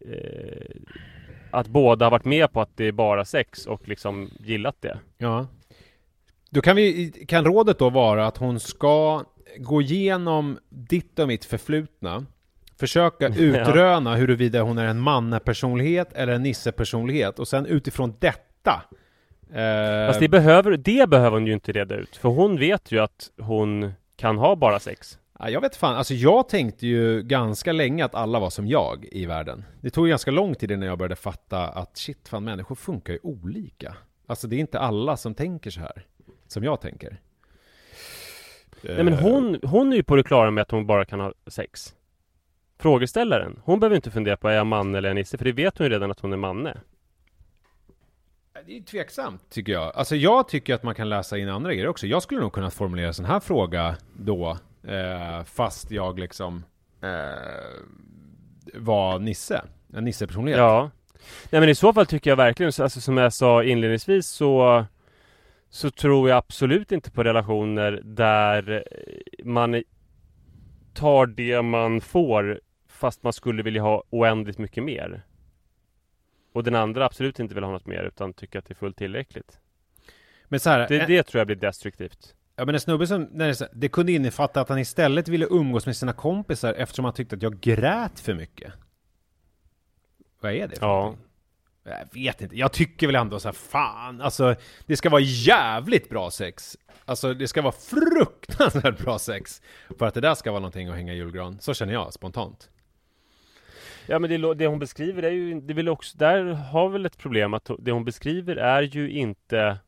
eh, 0.00 0.76
att 1.50 1.66
båda 1.66 2.04
har 2.04 2.10
varit 2.10 2.24
med 2.24 2.52
på 2.52 2.60
att 2.60 2.76
det 2.76 2.84
är 2.84 2.92
bara 2.92 3.24
sex 3.24 3.66
och 3.66 3.88
liksom 3.88 4.30
gillat 4.40 4.76
det. 4.80 4.98
Ja. 5.18 5.46
Då 6.50 6.60
kan, 6.60 6.76
vi, 6.76 7.10
kan 7.28 7.44
rådet 7.44 7.78
då 7.78 7.90
vara 7.90 8.26
att 8.26 8.36
hon 8.36 8.60
ska 8.60 9.24
gå 9.58 9.82
igenom 9.82 10.58
ditt 10.68 11.18
och 11.18 11.28
mitt 11.28 11.44
förflutna 11.44 12.26
Försöka 12.78 13.28
utröna 13.38 14.10
ja. 14.10 14.16
huruvida 14.16 14.62
hon 14.62 14.78
är 14.78 14.86
en 14.86 15.00
mannapersonlighet 15.00 16.12
eller 16.12 16.32
en 16.32 16.42
nissepersonlighet 16.42 17.38
och 17.38 17.48
sen 17.48 17.66
utifrån 17.66 18.14
detta 18.18 18.82
eh... 19.52 20.06
Fast 20.06 20.20
det 20.20 20.28
behöver, 20.28 20.76
det 20.76 21.08
behöver 21.08 21.36
hon 21.36 21.46
ju 21.46 21.52
inte 21.52 21.72
reda 21.72 21.94
ut 21.94 22.16
För 22.16 22.28
hon 22.28 22.58
vet 22.58 22.92
ju 22.92 22.98
att 22.98 23.30
hon 23.40 23.92
kan 24.16 24.38
ha 24.38 24.56
bara 24.56 24.78
sex. 24.78 25.18
Ja, 25.38 25.50
jag 25.50 25.60
vet 25.60 25.76
fan, 25.76 25.96
alltså 25.96 26.14
jag 26.14 26.48
tänkte 26.48 26.86
ju 26.86 27.22
ganska 27.22 27.72
länge 27.72 28.04
att 28.04 28.14
alla 28.14 28.38
var 28.38 28.50
som 28.50 28.66
jag 28.66 29.06
i 29.12 29.26
världen. 29.26 29.64
Det 29.80 29.90
tog 29.90 30.08
ganska 30.08 30.30
lång 30.30 30.54
tid 30.54 30.70
innan 30.70 30.88
jag 30.88 30.98
började 30.98 31.16
fatta 31.16 31.68
att 31.68 31.96
shit 31.96 32.28
fan, 32.28 32.44
människor 32.44 32.74
funkar 32.74 33.12
ju 33.12 33.18
olika. 33.22 33.96
Alltså 34.26 34.46
det 34.46 34.56
är 34.56 34.60
inte 34.60 34.78
alla 34.78 35.16
som 35.16 35.34
tänker 35.34 35.70
så 35.70 35.80
här 35.80 36.04
som 36.48 36.64
jag 36.64 36.80
tänker. 36.80 37.20
Nej 38.82 39.04
men 39.04 39.12
hon, 39.14 39.58
hon 39.62 39.92
är 39.92 39.96
ju 39.96 40.02
på 40.02 40.16
det 40.16 40.22
klara 40.22 40.50
med 40.50 40.62
att 40.62 40.70
hon 40.70 40.86
bara 40.86 41.04
kan 41.04 41.20
ha 41.20 41.32
sex. 41.46 41.94
Frågeställaren, 42.78 43.60
hon 43.64 43.80
behöver 43.80 43.96
inte 43.96 44.10
fundera 44.10 44.36
på 44.36 44.48
är 44.48 44.54
jag 44.54 44.66
man 44.66 44.94
eller 44.94 45.08
en 45.08 45.16
nisse, 45.16 45.38
för 45.38 45.44
det 45.44 45.52
vet 45.52 45.78
hon 45.78 45.84
ju 45.86 45.92
redan 45.92 46.10
att 46.10 46.20
hon 46.20 46.32
är 46.32 46.36
manne. 46.36 46.76
Det 48.66 48.76
är 48.76 48.82
tveksamt, 48.82 49.50
tycker 49.50 49.72
jag. 49.72 49.92
Alltså 49.96 50.16
jag 50.16 50.48
tycker 50.48 50.74
att 50.74 50.82
man 50.82 50.94
kan 50.94 51.08
läsa 51.08 51.38
in 51.38 51.48
andra 51.48 51.74
grejer 51.74 51.88
också. 51.88 52.06
Jag 52.06 52.22
skulle 52.22 52.40
nog 52.40 52.52
kunna 52.52 52.70
formulera 52.70 53.06
en 53.06 53.14
sån 53.14 53.24
här 53.24 53.40
fråga 53.40 53.96
då, 54.18 54.58
eh, 54.88 55.44
fast 55.44 55.90
jag 55.90 56.18
liksom 56.18 56.64
eh, 57.02 57.10
var 58.74 59.18
Nisse. 59.18 59.62
En 59.94 60.04
Nisse-personlighet. 60.04 60.58
Ja. 60.58 60.90
Nej 61.50 61.60
men 61.60 61.68
i 61.68 61.74
så 61.74 61.92
fall 61.92 62.06
tycker 62.06 62.30
jag 62.30 62.36
verkligen, 62.36 62.72
alltså 62.78 63.00
som 63.00 63.16
jag 63.16 63.32
sa 63.32 63.64
inledningsvis 63.64 64.28
så 64.28 64.84
så 65.68 65.90
tror 65.90 66.28
jag 66.28 66.36
absolut 66.38 66.92
inte 66.92 67.10
på 67.10 67.24
relationer 67.24 68.00
där 68.04 68.84
man 69.44 69.82
tar 70.94 71.26
det 71.26 71.62
man 71.62 72.00
får 72.00 72.60
fast 72.88 73.22
man 73.22 73.32
skulle 73.32 73.62
vilja 73.62 73.82
ha 73.82 74.02
oändligt 74.10 74.58
mycket 74.58 74.84
mer. 74.84 75.22
Och 76.52 76.64
den 76.64 76.74
andra 76.74 77.06
absolut 77.06 77.38
inte 77.38 77.54
vill 77.54 77.64
ha 77.64 77.70
något 77.70 77.86
mer 77.86 78.04
utan 78.04 78.32
tycker 78.32 78.58
att 78.58 78.64
det 78.64 78.72
är 78.72 78.76
fullt 78.76 78.96
tillräckligt. 78.96 79.58
Men 80.48 80.60
så 80.60 80.70
här, 80.70 80.88
det, 80.88 81.06
det 81.06 81.22
tror 81.22 81.40
jag 81.40 81.46
blir 81.46 81.56
destruktivt. 81.56 82.34
Ja 82.56 82.64
men 82.64 82.74
en 82.74 82.80
snubbe 82.80 83.06
som, 83.06 83.38
det, 83.38 83.70
det 83.72 83.88
kunde 83.88 84.12
innefatta 84.12 84.60
att 84.60 84.68
han 84.68 84.78
istället 84.78 85.28
ville 85.28 85.46
umgås 85.50 85.86
med 85.86 85.96
sina 85.96 86.12
kompisar 86.12 86.74
eftersom 86.74 87.04
han 87.04 87.14
tyckte 87.14 87.36
att 87.36 87.42
jag 87.42 87.60
grät 87.60 88.20
för 88.20 88.34
mycket. 88.34 88.72
Vad 90.40 90.52
är 90.52 90.68
det 90.68 90.76
för 90.76 90.86
Ja. 90.86 90.94
Någonting? 91.00 91.25
Jag 91.86 92.20
vet 92.20 92.42
inte, 92.42 92.56
jag 92.56 92.72
tycker 92.72 93.06
väl 93.06 93.16
ändå 93.16 93.40
så 93.40 93.48
här, 93.48 93.52
fan, 93.52 94.20
alltså 94.20 94.54
det 94.86 94.96
ska 94.96 95.10
vara 95.10 95.20
jävligt 95.22 96.08
bra 96.08 96.30
sex. 96.30 96.76
Alltså 97.04 97.34
det 97.34 97.48
ska 97.48 97.62
vara 97.62 97.72
fruktansvärt 97.72 98.98
bra 98.98 99.18
sex. 99.18 99.62
För 99.98 100.06
att 100.06 100.14
det 100.14 100.20
där 100.20 100.34
ska 100.34 100.50
vara 100.50 100.60
någonting 100.60 100.88
att 100.88 100.96
hänga 100.96 101.12
i 101.12 101.16
julgran. 101.16 101.58
Så 101.60 101.74
känner 101.74 101.92
jag 101.92 102.12
spontant. 102.12 102.70
Ja 104.06 104.18
men 104.18 104.30
det, 104.30 104.54
det 104.54 104.66
hon 104.66 104.78
beskriver 104.78 105.22
är 105.22 105.30
ju, 105.30 105.60
det 105.60 105.74
vill 105.74 105.88
också, 105.88 106.18
där 106.18 106.44
har 106.44 106.88
väl 106.88 107.06
ett 107.06 107.18
problem 107.18 107.54
att 107.54 107.70
det 107.78 107.92
hon 107.92 108.04
beskriver 108.04 108.56
är 108.56 108.82
ju 108.82 109.10
inte 109.10 109.78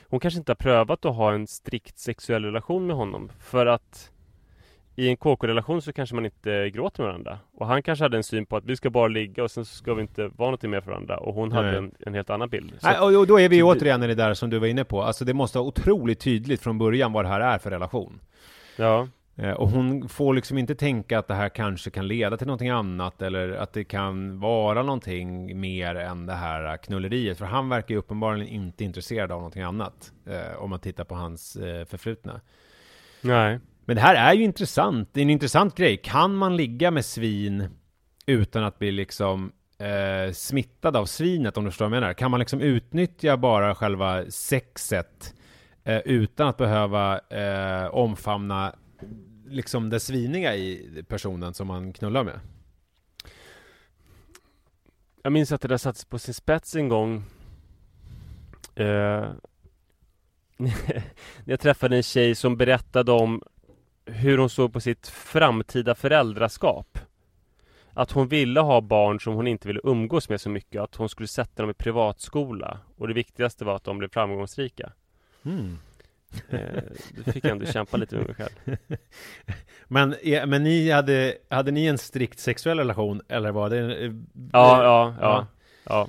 Hon 0.00 0.20
kanske 0.20 0.38
inte 0.38 0.50
har 0.50 0.56
prövat 0.56 1.04
att 1.04 1.16
ha 1.16 1.32
en 1.32 1.46
strikt 1.46 1.98
sexuell 1.98 2.44
relation 2.44 2.86
med 2.86 2.96
honom 2.96 3.32
för 3.40 3.66
att 3.66 4.11
i 4.96 5.08
en 5.08 5.16
KK-relation 5.16 5.82
så 5.82 5.92
kanske 5.92 6.14
man 6.14 6.24
inte 6.24 6.70
gråter 6.70 7.02
med 7.02 7.08
varandra. 7.08 7.38
Och 7.54 7.66
han 7.66 7.82
kanske 7.82 8.04
hade 8.04 8.16
en 8.16 8.22
syn 8.22 8.46
på 8.46 8.56
att 8.56 8.64
vi 8.64 8.76
ska 8.76 8.90
bara 8.90 9.08
ligga 9.08 9.44
och 9.44 9.50
sen 9.50 9.64
ska 9.64 9.94
vi 9.94 10.02
inte 10.02 10.22
vara 10.22 10.46
någonting 10.46 10.70
mer 10.70 10.80
för 10.80 10.90
varandra. 10.90 11.16
Och 11.16 11.34
hon 11.34 11.52
hade 11.52 11.78
en, 11.78 11.94
en, 12.06 12.14
helt 12.14 12.30
annan 12.30 12.48
bild. 12.48 12.72
Så 12.80 12.86
Nej, 12.86 12.98
och 12.98 13.26
då 13.26 13.40
är 13.40 13.48
vi 13.48 13.56
ju 13.56 13.62
återigen 13.62 14.02
i 14.02 14.06
det 14.06 14.14
där 14.14 14.34
som 14.34 14.50
du 14.50 14.58
var 14.58 14.66
inne 14.66 14.84
på. 14.84 15.02
Alltså 15.02 15.24
det 15.24 15.34
måste 15.34 15.58
vara 15.58 15.68
otroligt 15.68 16.20
tydligt 16.20 16.62
från 16.62 16.78
början 16.78 17.12
vad 17.12 17.24
det 17.24 17.28
här 17.28 17.40
är 17.40 17.58
för 17.58 17.70
relation. 17.70 18.20
Ja. 18.76 19.08
Eh, 19.36 19.52
och 19.52 19.68
hon 19.68 20.08
får 20.08 20.34
liksom 20.34 20.58
inte 20.58 20.74
tänka 20.74 21.18
att 21.18 21.28
det 21.28 21.34
här 21.34 21.48
kanske 21.48 21.90
kan 21.90 22.08
leda 22.08 22.36
till 22.36 22.46
någonting 22.46 22.68
annat 22.68 23.22
eller 23.22 23.52
att 23.52 23.72
det 23.72 23.84
kan 23.84 24.40
vara 24.40 24.82
någonting 24.82 25.60
mer 25.60 25.94
än 25.94 26.26
det 26.26 26.34
här 26.34 26.76
knulleriet. 26.76 27.38
För 27.38 27.44
han 27.44 27.68
verkar 27.68 27.94
ju 27.94 27.98
uppenbarligen 27.98 28.48
inte 28.48 28.84
intresserad 28.84 29.32
av 29.32 29.38
någonting 29.38 29.62
annat. 29.62 30.12
Eh, 30.26 30.62
om 30.62 30.70
man 30.70 30.80
tittar 30.80 31.04
på 31.04 31.14
hans 31.14 31.56
eh, 31.56 31.84
förflutna. 31.84 32.40
Nej. 33.20 33.58
Men 33.84 33.96
det 33.96 34.02
här 34.02 34.14
är 34.14 34.34
ju 34.34 34.44
intressant. 34.44 35.08
Det 35.12 35.20
är 35.20 35.22
en 35.22 35.30
intressant 35.30 35.74
grej. 35.74 35.96
Kan 35.96 36.36
man 36.36 36.56
ligga 36.56 36.90
med 36.90 37.04
svin 37.04 37.68
utan 38.26 38.64
att 38.64 38.78
bli 38.78 38.92
liksom 38.92 39.52
eh, 39.78 40.32
smittad 40.32 40.96
av 40.96 41.06
svinet, 41.06 41.56
om 41.56 41.64
du 41.64 41.70
förstår 41.70 41.84
vad 41.84 41.96
jag 41.96 42.00
menar? 42.00 42.14
Kan 42.14 42.30
man 42.30 42.40
liksom 42.40 42.60
utnyttja 42.60 43.36
bara 43.36 43.74
själva 43.74 44.24
sexet 44.30 45.34
eh, 45.84 45.98
utan 45.98 46.48
att 46.48 46.56
behöva 46.56 47.18
eh, 47.18 47.86
omfamna 47.86 48.74
liksom 49.46 49.90
det 49.90 50.00
sviniga 50.00 50.56
i 50.56 51.04
personen 51.08 51.54
som 51.54 51.66
man 51.66 51.92
knullar 51.92 52.24
med? 52.24 52.40
Jag 55.22 55.32
minns 55.32 55.52
att 55.52 55.60
det 55.60 55.68
där 55.68 55.76
sattes 55.76 56.04
på 56.04 56.18
sin 56.18 56.34
spets 56.34 56.76
en 56.76 56.88
gång. 56.88 57.24
Eh, 58.74 59.30
jag 61.44 61.60
träffade 61.60 61.96
en 61.96 62.02
tjej 62.02 62.34
som 62.34 62.56
berättade 62.56 63.12
om 63.12 63.42
hur 64.04 64.38
hon 64.38 64.50
såg 64.50 64.72
på 64.72 64.80
sitt 64.80 65.08
framtida 65.08 65.94
föräldraskap. 65.94 66.98
Att 67.94 68.10
hon 68.10 68.28
ville 68.28 68.60
ha 68.60 68.80
barn 68.80 69.20
som 69.20 69.34
hon 69.34 69.46
inte 69.46 69.68
ville 69.68 69.80
umgås 69.84 70.28
med 70.28 70.40
så 70.40 70.48
mycket. 70.48 70.82
Att 70.82 70.94
hon 70.94 71.08
skulle 71.08 71.28
sätta 71.28 71.62
dem 71.62 71.70
i 71.70 71.74
privatskola. 71.74 72.78
Och 72.96 73.08
det 73.08 73.14
viktigaste 73.14 73.64
var 73.64 73.76
att 73.76 73.84
de 73.84 73.98
blev 73.98 74.08
framgångsrika. 74.08 74.92
Mm. 75.44 75.78
Eh, 76.50 76.82
det 77.24 77.32
fick 77.32 77.44
jag 77.44 77.52
ändå 77.52 77.66
kämpa 77.66 77.96
lite 77.96 78.16
med 78.16 78.26
mig 78.26 78.34
själv. 78.34 78.76
Men, 79.88 80.14
men 80.46 80.62
ni 80.62 80.90
hade, 80.90 81.36
hade 81.48 81.70
ni 81.70 81.86
en 81.86 81.98
strikt 81.98 82.38
sexuell 82.38 82.78
relation? 82.78 83.22
Eller 83.28 83.52
var 83.52 83.70
det? 83.70 83.78
Ja, 84.52 84.82
ja, 84.82 85.14
ja. 85.20 85.46
ja. 85.84 86.08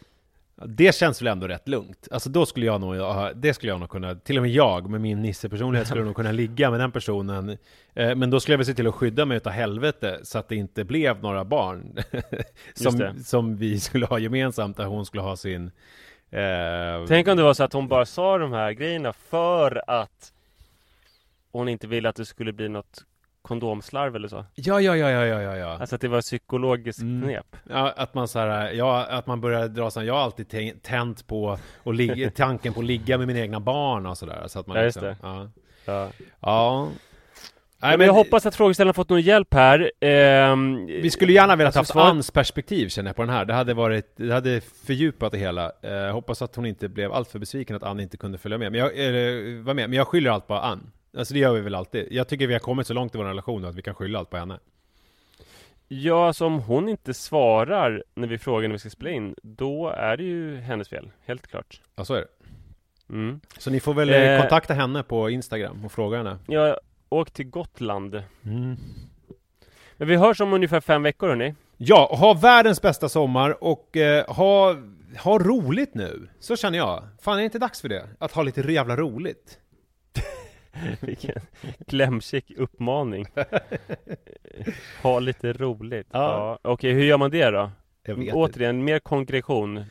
Det 0.67 0.95
känns 0.95 1.21
väl 1.21 1.27
ändå 1.27 1.47
rätt 1.47 1.67
lugnt. 1.67 2.07
Alltså 2.11 2.29
då 2.29 2.45
skulle 2.45 2.65
jag 2.65 2.81
nog, 2.81 2.95
det 3.35 3.53
skulle 3.53 3.71
jag 3.71 3.79
nog 3.79 3.89
kunna, 3.89 4.15
till 4.15 4.37
och 4.37 4.43
med 4.43 4.51
jag 4.51 4.89
med 4.89 5.01
min 5.01 5.21
Nisse-personlighet 5.21 5.87
skulle 5.87 6.03
nog 6.03 6.15
kunna 6.15 6.31
ligga 6.31 6.71
med 6.71 6.79
den 6.79 6.91
personen. 6.91 7.57
Eh, 7.93 8.15
Men 8.15 8.29
då 8.29 8.39
skulle 8.39 8.53
jag 8.53 8.57
väl 8.57 8.65
se 8.65 8.73
till 8.73 8.87
att 8.87 8.95
skydda 8.95 9.25
mig 9.25 9.37
utav 9.37 9.53
helvete 9.53 10.19
så 10.23 10.37
att 10.39 10.47
det 10.47 10.55
inte 10.55 10.83
blev 10.83 11.21
några 11.21 11.45
barn. 11.45 11.97
som, 12.73 13.23
som 13.23 13.57
vi 13.57 13.79
skulle 13.79 14.05
ha 14.05 14.19
gemensamt, 14.19 14.77
där 14.77 14.85
hon 14.85 15.05
skulle 15.05 15.23
ha 15.23 15.35
sin... 15.35 15.71
Eh, 16.31 17.05
Tänk 17.07 17.27
om 17.27 17.37
det 17.37 17.43
var 17.43 17.53
så 17.53 17.63
att 17.63 17.73
hon 17.73 17.87
bara 17.87 18.05
sa 18.05 18.37
de 18.37 18.53
här 18.53 18.71
grejerna 18.71 19.13
för 19.13 19.81
att 19.87 20.33
hon 21.51 21.69
inte 21.69 21.87
ville 21.87 22.09
att 22.09 22.15
det 22.15 22.25
skulle 22.25 22.53
bli 22.53 22.69
något 22.69 23.03
kondomslarv 23.43 24.15
eller 24.15 24.27
så. 24.27 24.45
Ja, 24.55 24.81
ja, 24.81 24.95
ja, 24.97 25.09
ja, 25.09 25.25
ja, 25.41 25.55
ja. 25.57 25.77
Alltså 25.79 25.95
att 25.95 26.01
det 26.01 26.07
var 26.07 26.21
psykologiskt 26.21 27.01
Mm. 27.01 27.21
knep. 27.23 27.55
Ja, 27.69 27.93
att 27.97 28.13
man 28.13 28.27
så 28.27 28.39
här, 28.39 28.71
ja, 28.71 29.05
att 29.05 29.27
man 29.27 29.41
börjar 29.41 29.67
dra 29.67 29.91
sig, 29.91 30.05
jag 30.05 30.13
har 30.13 30.21
alltid 30.21 30.47
tän- 30.47 30.79
tänt 30.81 31.27
på 31.27 31.57
och 31.83 31.93
ligga, 31.93 32.31
tanken 32.35 32.73
på 32.73 32.79
att 32.79 32.85
ligga 32.85 33.17
med 33.17 33.27
mina 33.27 33.39
egna 33.39 33.59
barn 33.59 34.05
och 34.05 34.17
sådär. 34.17 34.43
Så 34.47 34.59
att 34.59 34.67
man 34.67 34.77
Ja, 34.77 34.83
just 34.83 35.01
liksom, 35.01 35.07
det. 35.09 35.17
Ja. 35.21 35.49
Ja. 35.85 36.09
ja. 36.39 36.89
Nej, 37.81 37.97
men 37.97 38.07
jag 38.07 38.13
hoppas 38.13 38.45
att 38.45 38.55
frågeställaren 38.55 38.93
fått 38.93 39.09
någon 39.09 39.21
hjälp 39.21 39.53
här. 39.53 39.91
Ehm, 39.99 40.85
Vi 40.85 41.09
skulle 41.09 41.33
gärna 41.33 41.55
velat 41.55 41.67
alltså, 41.67 41.79
haft 41.79 41.91
svaret- 41.91 42.09
Anns 42.09 42.31
perspektiv 42.31 42.87
känner 42.89 43.09
jag 43.09 43.15
på 43.15 43.21
den 43.21 43.29
här. 43.31 43.45
Det 43.45 43.53
hade 43.53 43.73
varit, 43.73 44.13
det 44.15 44.33
hade 44.33 44.61
fördjupat 44.61 45.31
det 45.31 45.37
hela. 45.37 45.71
Eh, 45.81 46.11
hoppas 46.13 46.41
att 46.41 46.55
hon 46.55 46.65
inte 46.65 46.89
blev 46.89 47.13
alltför 47.13 47.39
besviken 47.39 47.75
att 47.75 47.83
Ann 47.83 47.99
inte 47.99 48.17
kunde 48.17 48.37
följa 48.37 48.57
med. 48.57 48.71
Men 48.71 48.79
jag, 48.81 48.97
eller, 48.97 49.61
var 49.61 49.73
med. 49.73 49.89
Men 49.89 49.97
jag 49.97 50.07
skyller 50.07 50.31
allt 50.31 50.47
på 50.47 50.53
Ann. 50.55 50.91
Alltså 51.17 51.33
det 51.33 51.39
gör 51.39 51.53
vi 51.53 51.61
väl 51.61 51.75
alltid. 51.75 52.07
Jag 52.11 52.27
tycker 52.27 52.47
vi 52.47 52.53
har 52.53 52.59
kommit 52.59 52.87
så 52.87 52.93
långt 52.93 53.15
i 53.15 53.17
vår 53.17 53.25
relation 53.25 53.65
att 53.65 53.75
vi 53.75 53.81
kan 53.81 53.95
skylla 53.95 54.19
allt 54.19 54.29
på 54.29 54.37
henne. 54.37 54.59
Ja, 55.87 56.27
alltså 56.27 56.45
om 56.45 56.59
hon 56.59 56.89
inte 56.89 57.13
svarar 57.13 58.03
när 58.15 58.27
vi 58.27 58.37
frågar 58.37 58.67
när 58.67 58.73
vi 58.73 58.79
ska 58.79 58.89
spela 58.89 59.09
in, 59.11 59.35
då 59.43 59.89
är 59.89 60.17
det 60.17 60.23
ju 60.23 60.57
hennes 60.57 60.89
fel. 60.89 61.11
Helt 61.25 61.47
klart. 61.47 61.81
Ja, 61.95 62.05
så 62.05 62.13
är 62.13 62.19
det. 62.19 62.27
Mm. 63.13 63.39
Så 63.57 63.69
ni 63.71 63.79
får 63.79 63.93
väl 63.93 64.09
eh, 64.09 64.15
Eh. 64.33 64.41
kontakta 64.41 64.73
henne 64.73 65.03
på 65.03 65.29
Instagram 65.29 65.85
och 65.85 65.91
fråga 65.91 66.17
henne. 66.17 66.37
Jag 66.47 66.77
åkte 67.09 67.33
till 67.35 67.49
Gotland. 67.49 68.23
Mm. 68.45 68.75
Men 69.97 70.07
vi 70.07 70.15
hörs 70.15 70.41
om 70.41 70.53
ungefär 70.53 70.81
fem 70.81 71.03
veckor 71.03 71.27
hörni. 71.27 71.55
Ja, 71.77 72.15
ha 72.19 72.33
världens 72.33 72.81
bästa 72.81 73.09
sommar 73.09 73.63
och 73.63 73.97
eh, 73.97 74.25
ha, 74.35 74.75
ha 75.23 75.39
roligt 75.39 75.93
nu. 75.95 76.27
Så 76.39 76.55
känner 76.55 76.77
jag. 76.77 77.03
Fan, 77.21 77.33
är 77.33 77.37
det 77.37 77.43
inte 77.45 77.59
dags 77.59 77.81
för 77.81 77.89
det? 77.89 78.07
Att 78.19 78.31
ha 78.31 78.43
lite 78.43 78.61
jävla 78.71 78.95
roligt. 78.95 79.59
Vilken 80.99 81.35
klämkäck 81.87 82.51
uppmaning. 82.57 83.25
ha 85.03 85.19
lite 85.19 85.53
roligt. 85.53 86.07
Ja. 86.11 86.59
Ja. 86.63 86.71
Okej, 86.71 86.93
hur 86.93 87.03
gör 87.03 87.17
man 87.17 87.31
det 87.31 87.49
då? 87.49 87.71
Vet 88.07 88.17
inte. 88.17 88.31
Återigen, 88.33 88.83
mer 88.83 88.99
konkretion. 88.99 89.85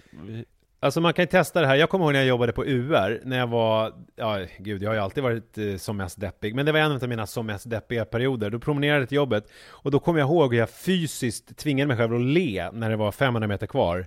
Alltså 0.80 1.00
man 1.00 1.12
kan 1.12 1.22
ju 1.22 1.26
testa 1.26 1.60
det 1.60 1.66
här. 1.66 1.76
Jag 1.76 1.88
kommer 1.90 2.04
ihåg 2.04 2.12
när 2.12 2.20
jag 2.20 2.28
jobbade 2.28 2.52
på 2.52 2.64
UR, 2.64 3.20
när 3.24 3.38
jag 3.38 3.46
var, 3.46 3.92
ja 4.16 4.38
gud, 4.58 4.82
jag 4.82 4.90
har 4.90 4.94
ju 4.94 5.00
alltid 5.00 5.22
varit 5.22 5.58
eh, 5.58 5.76
som 5.76 5.96
mest 5.96 6.20
deppig, 6.20 6.54
men 6.54 6.66
det 6.66 6.72
var 6.72 6.80
en 6.80 6.92
av 6.92 7.08
mina 7.08 7.26
som 7.26 7.46
mest 7.46 7.70
deppiga 7.70 8.04
perioder. 8.04 8.50
Då 8.50 8.58
promenerade 8.58 9.00
jag 9.00 9.08
till 9.08 9.16
jobbet, 9.16 9.44
och 9.68 9.90
då 9.90 9.98
kommer 9.98 10.20
jag 10.20 10.26
ihåg 10.28 10.52
hur 10.52 10.58
jag 10.60 10.70
fysiskt 10.70 11.56
tvingade 11.56 11.88
mig 11.88 11.96
själv 11.96 12.14
att 12.14 12.20
le 12.20 12.70
när 12.72 12.90
det 12.90 12.96
var 12.96 13.12
500 13.12 13.48
meter 13.48 13.66
kvar. 13.66 14.06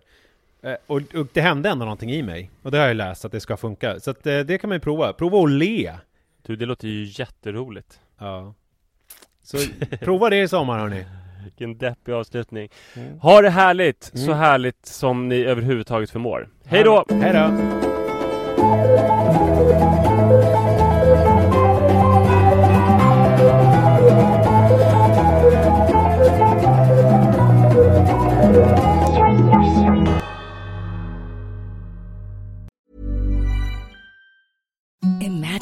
Eh, 0.63 0.73
Och, 0.88 1.01
och 1.15 1.27
det 1.33 1.41
hände 1.41 1.69
ändå 1.69 1.85
någonting 1.85 2.11
i 2.11 2.23
mig, 2.23 2.51
och 2.61 2.71
det 2.71 2.77
har 2.77 2.88
jag 2.88 2.95
läst 2.97 3.25
att 3.25 3.31
det 3.31 3.39
ska 3.39 3.57
funka. 3.57 3.99
Så 3.99 4.11
att, 4.11 4.27
eh, 4.27 4.39
det 4.39 4.57
kan 4.57 4.67
man 4.69 4.75
ju 4.75 4.79
prova. 4.81 5.13
Prova 5.13 5.38
att 5.43 5.51
le! 5.51 5.93
Du, 6.45 6.55
det 6.55 6.65
låter 6.65 6.88
ju 6.88 7.03
jätteroligt. 7.03 7.99
Ja. 8.19 8.53
Så 9.43 9.58
prova 9.99 10.29
det 10.29 10.41
i 10.41 10.47
sommar 10.47 10.79
hörni. 10.79 11.05
Vilken 11.43 11.77
deppig 11.77 12.12
avslutning. 12.12 12.69
Mm. 12.95 13.19
Ha 13.19 13.41
det 13.41 13.49
härligt! 13.49 14.03
Så 14.13 14.25
Mm. 14.31 14.38
härligt 14.38 14.86
som 14.86 15.27
ni 15.27 15.43
överhuvudtaget 15.43 16.10
förmår. 16.12 16.49
Hej 16.65 16.84
då! 16.84 17.05
Hej 17.10 17.34
då! 17.34 17.51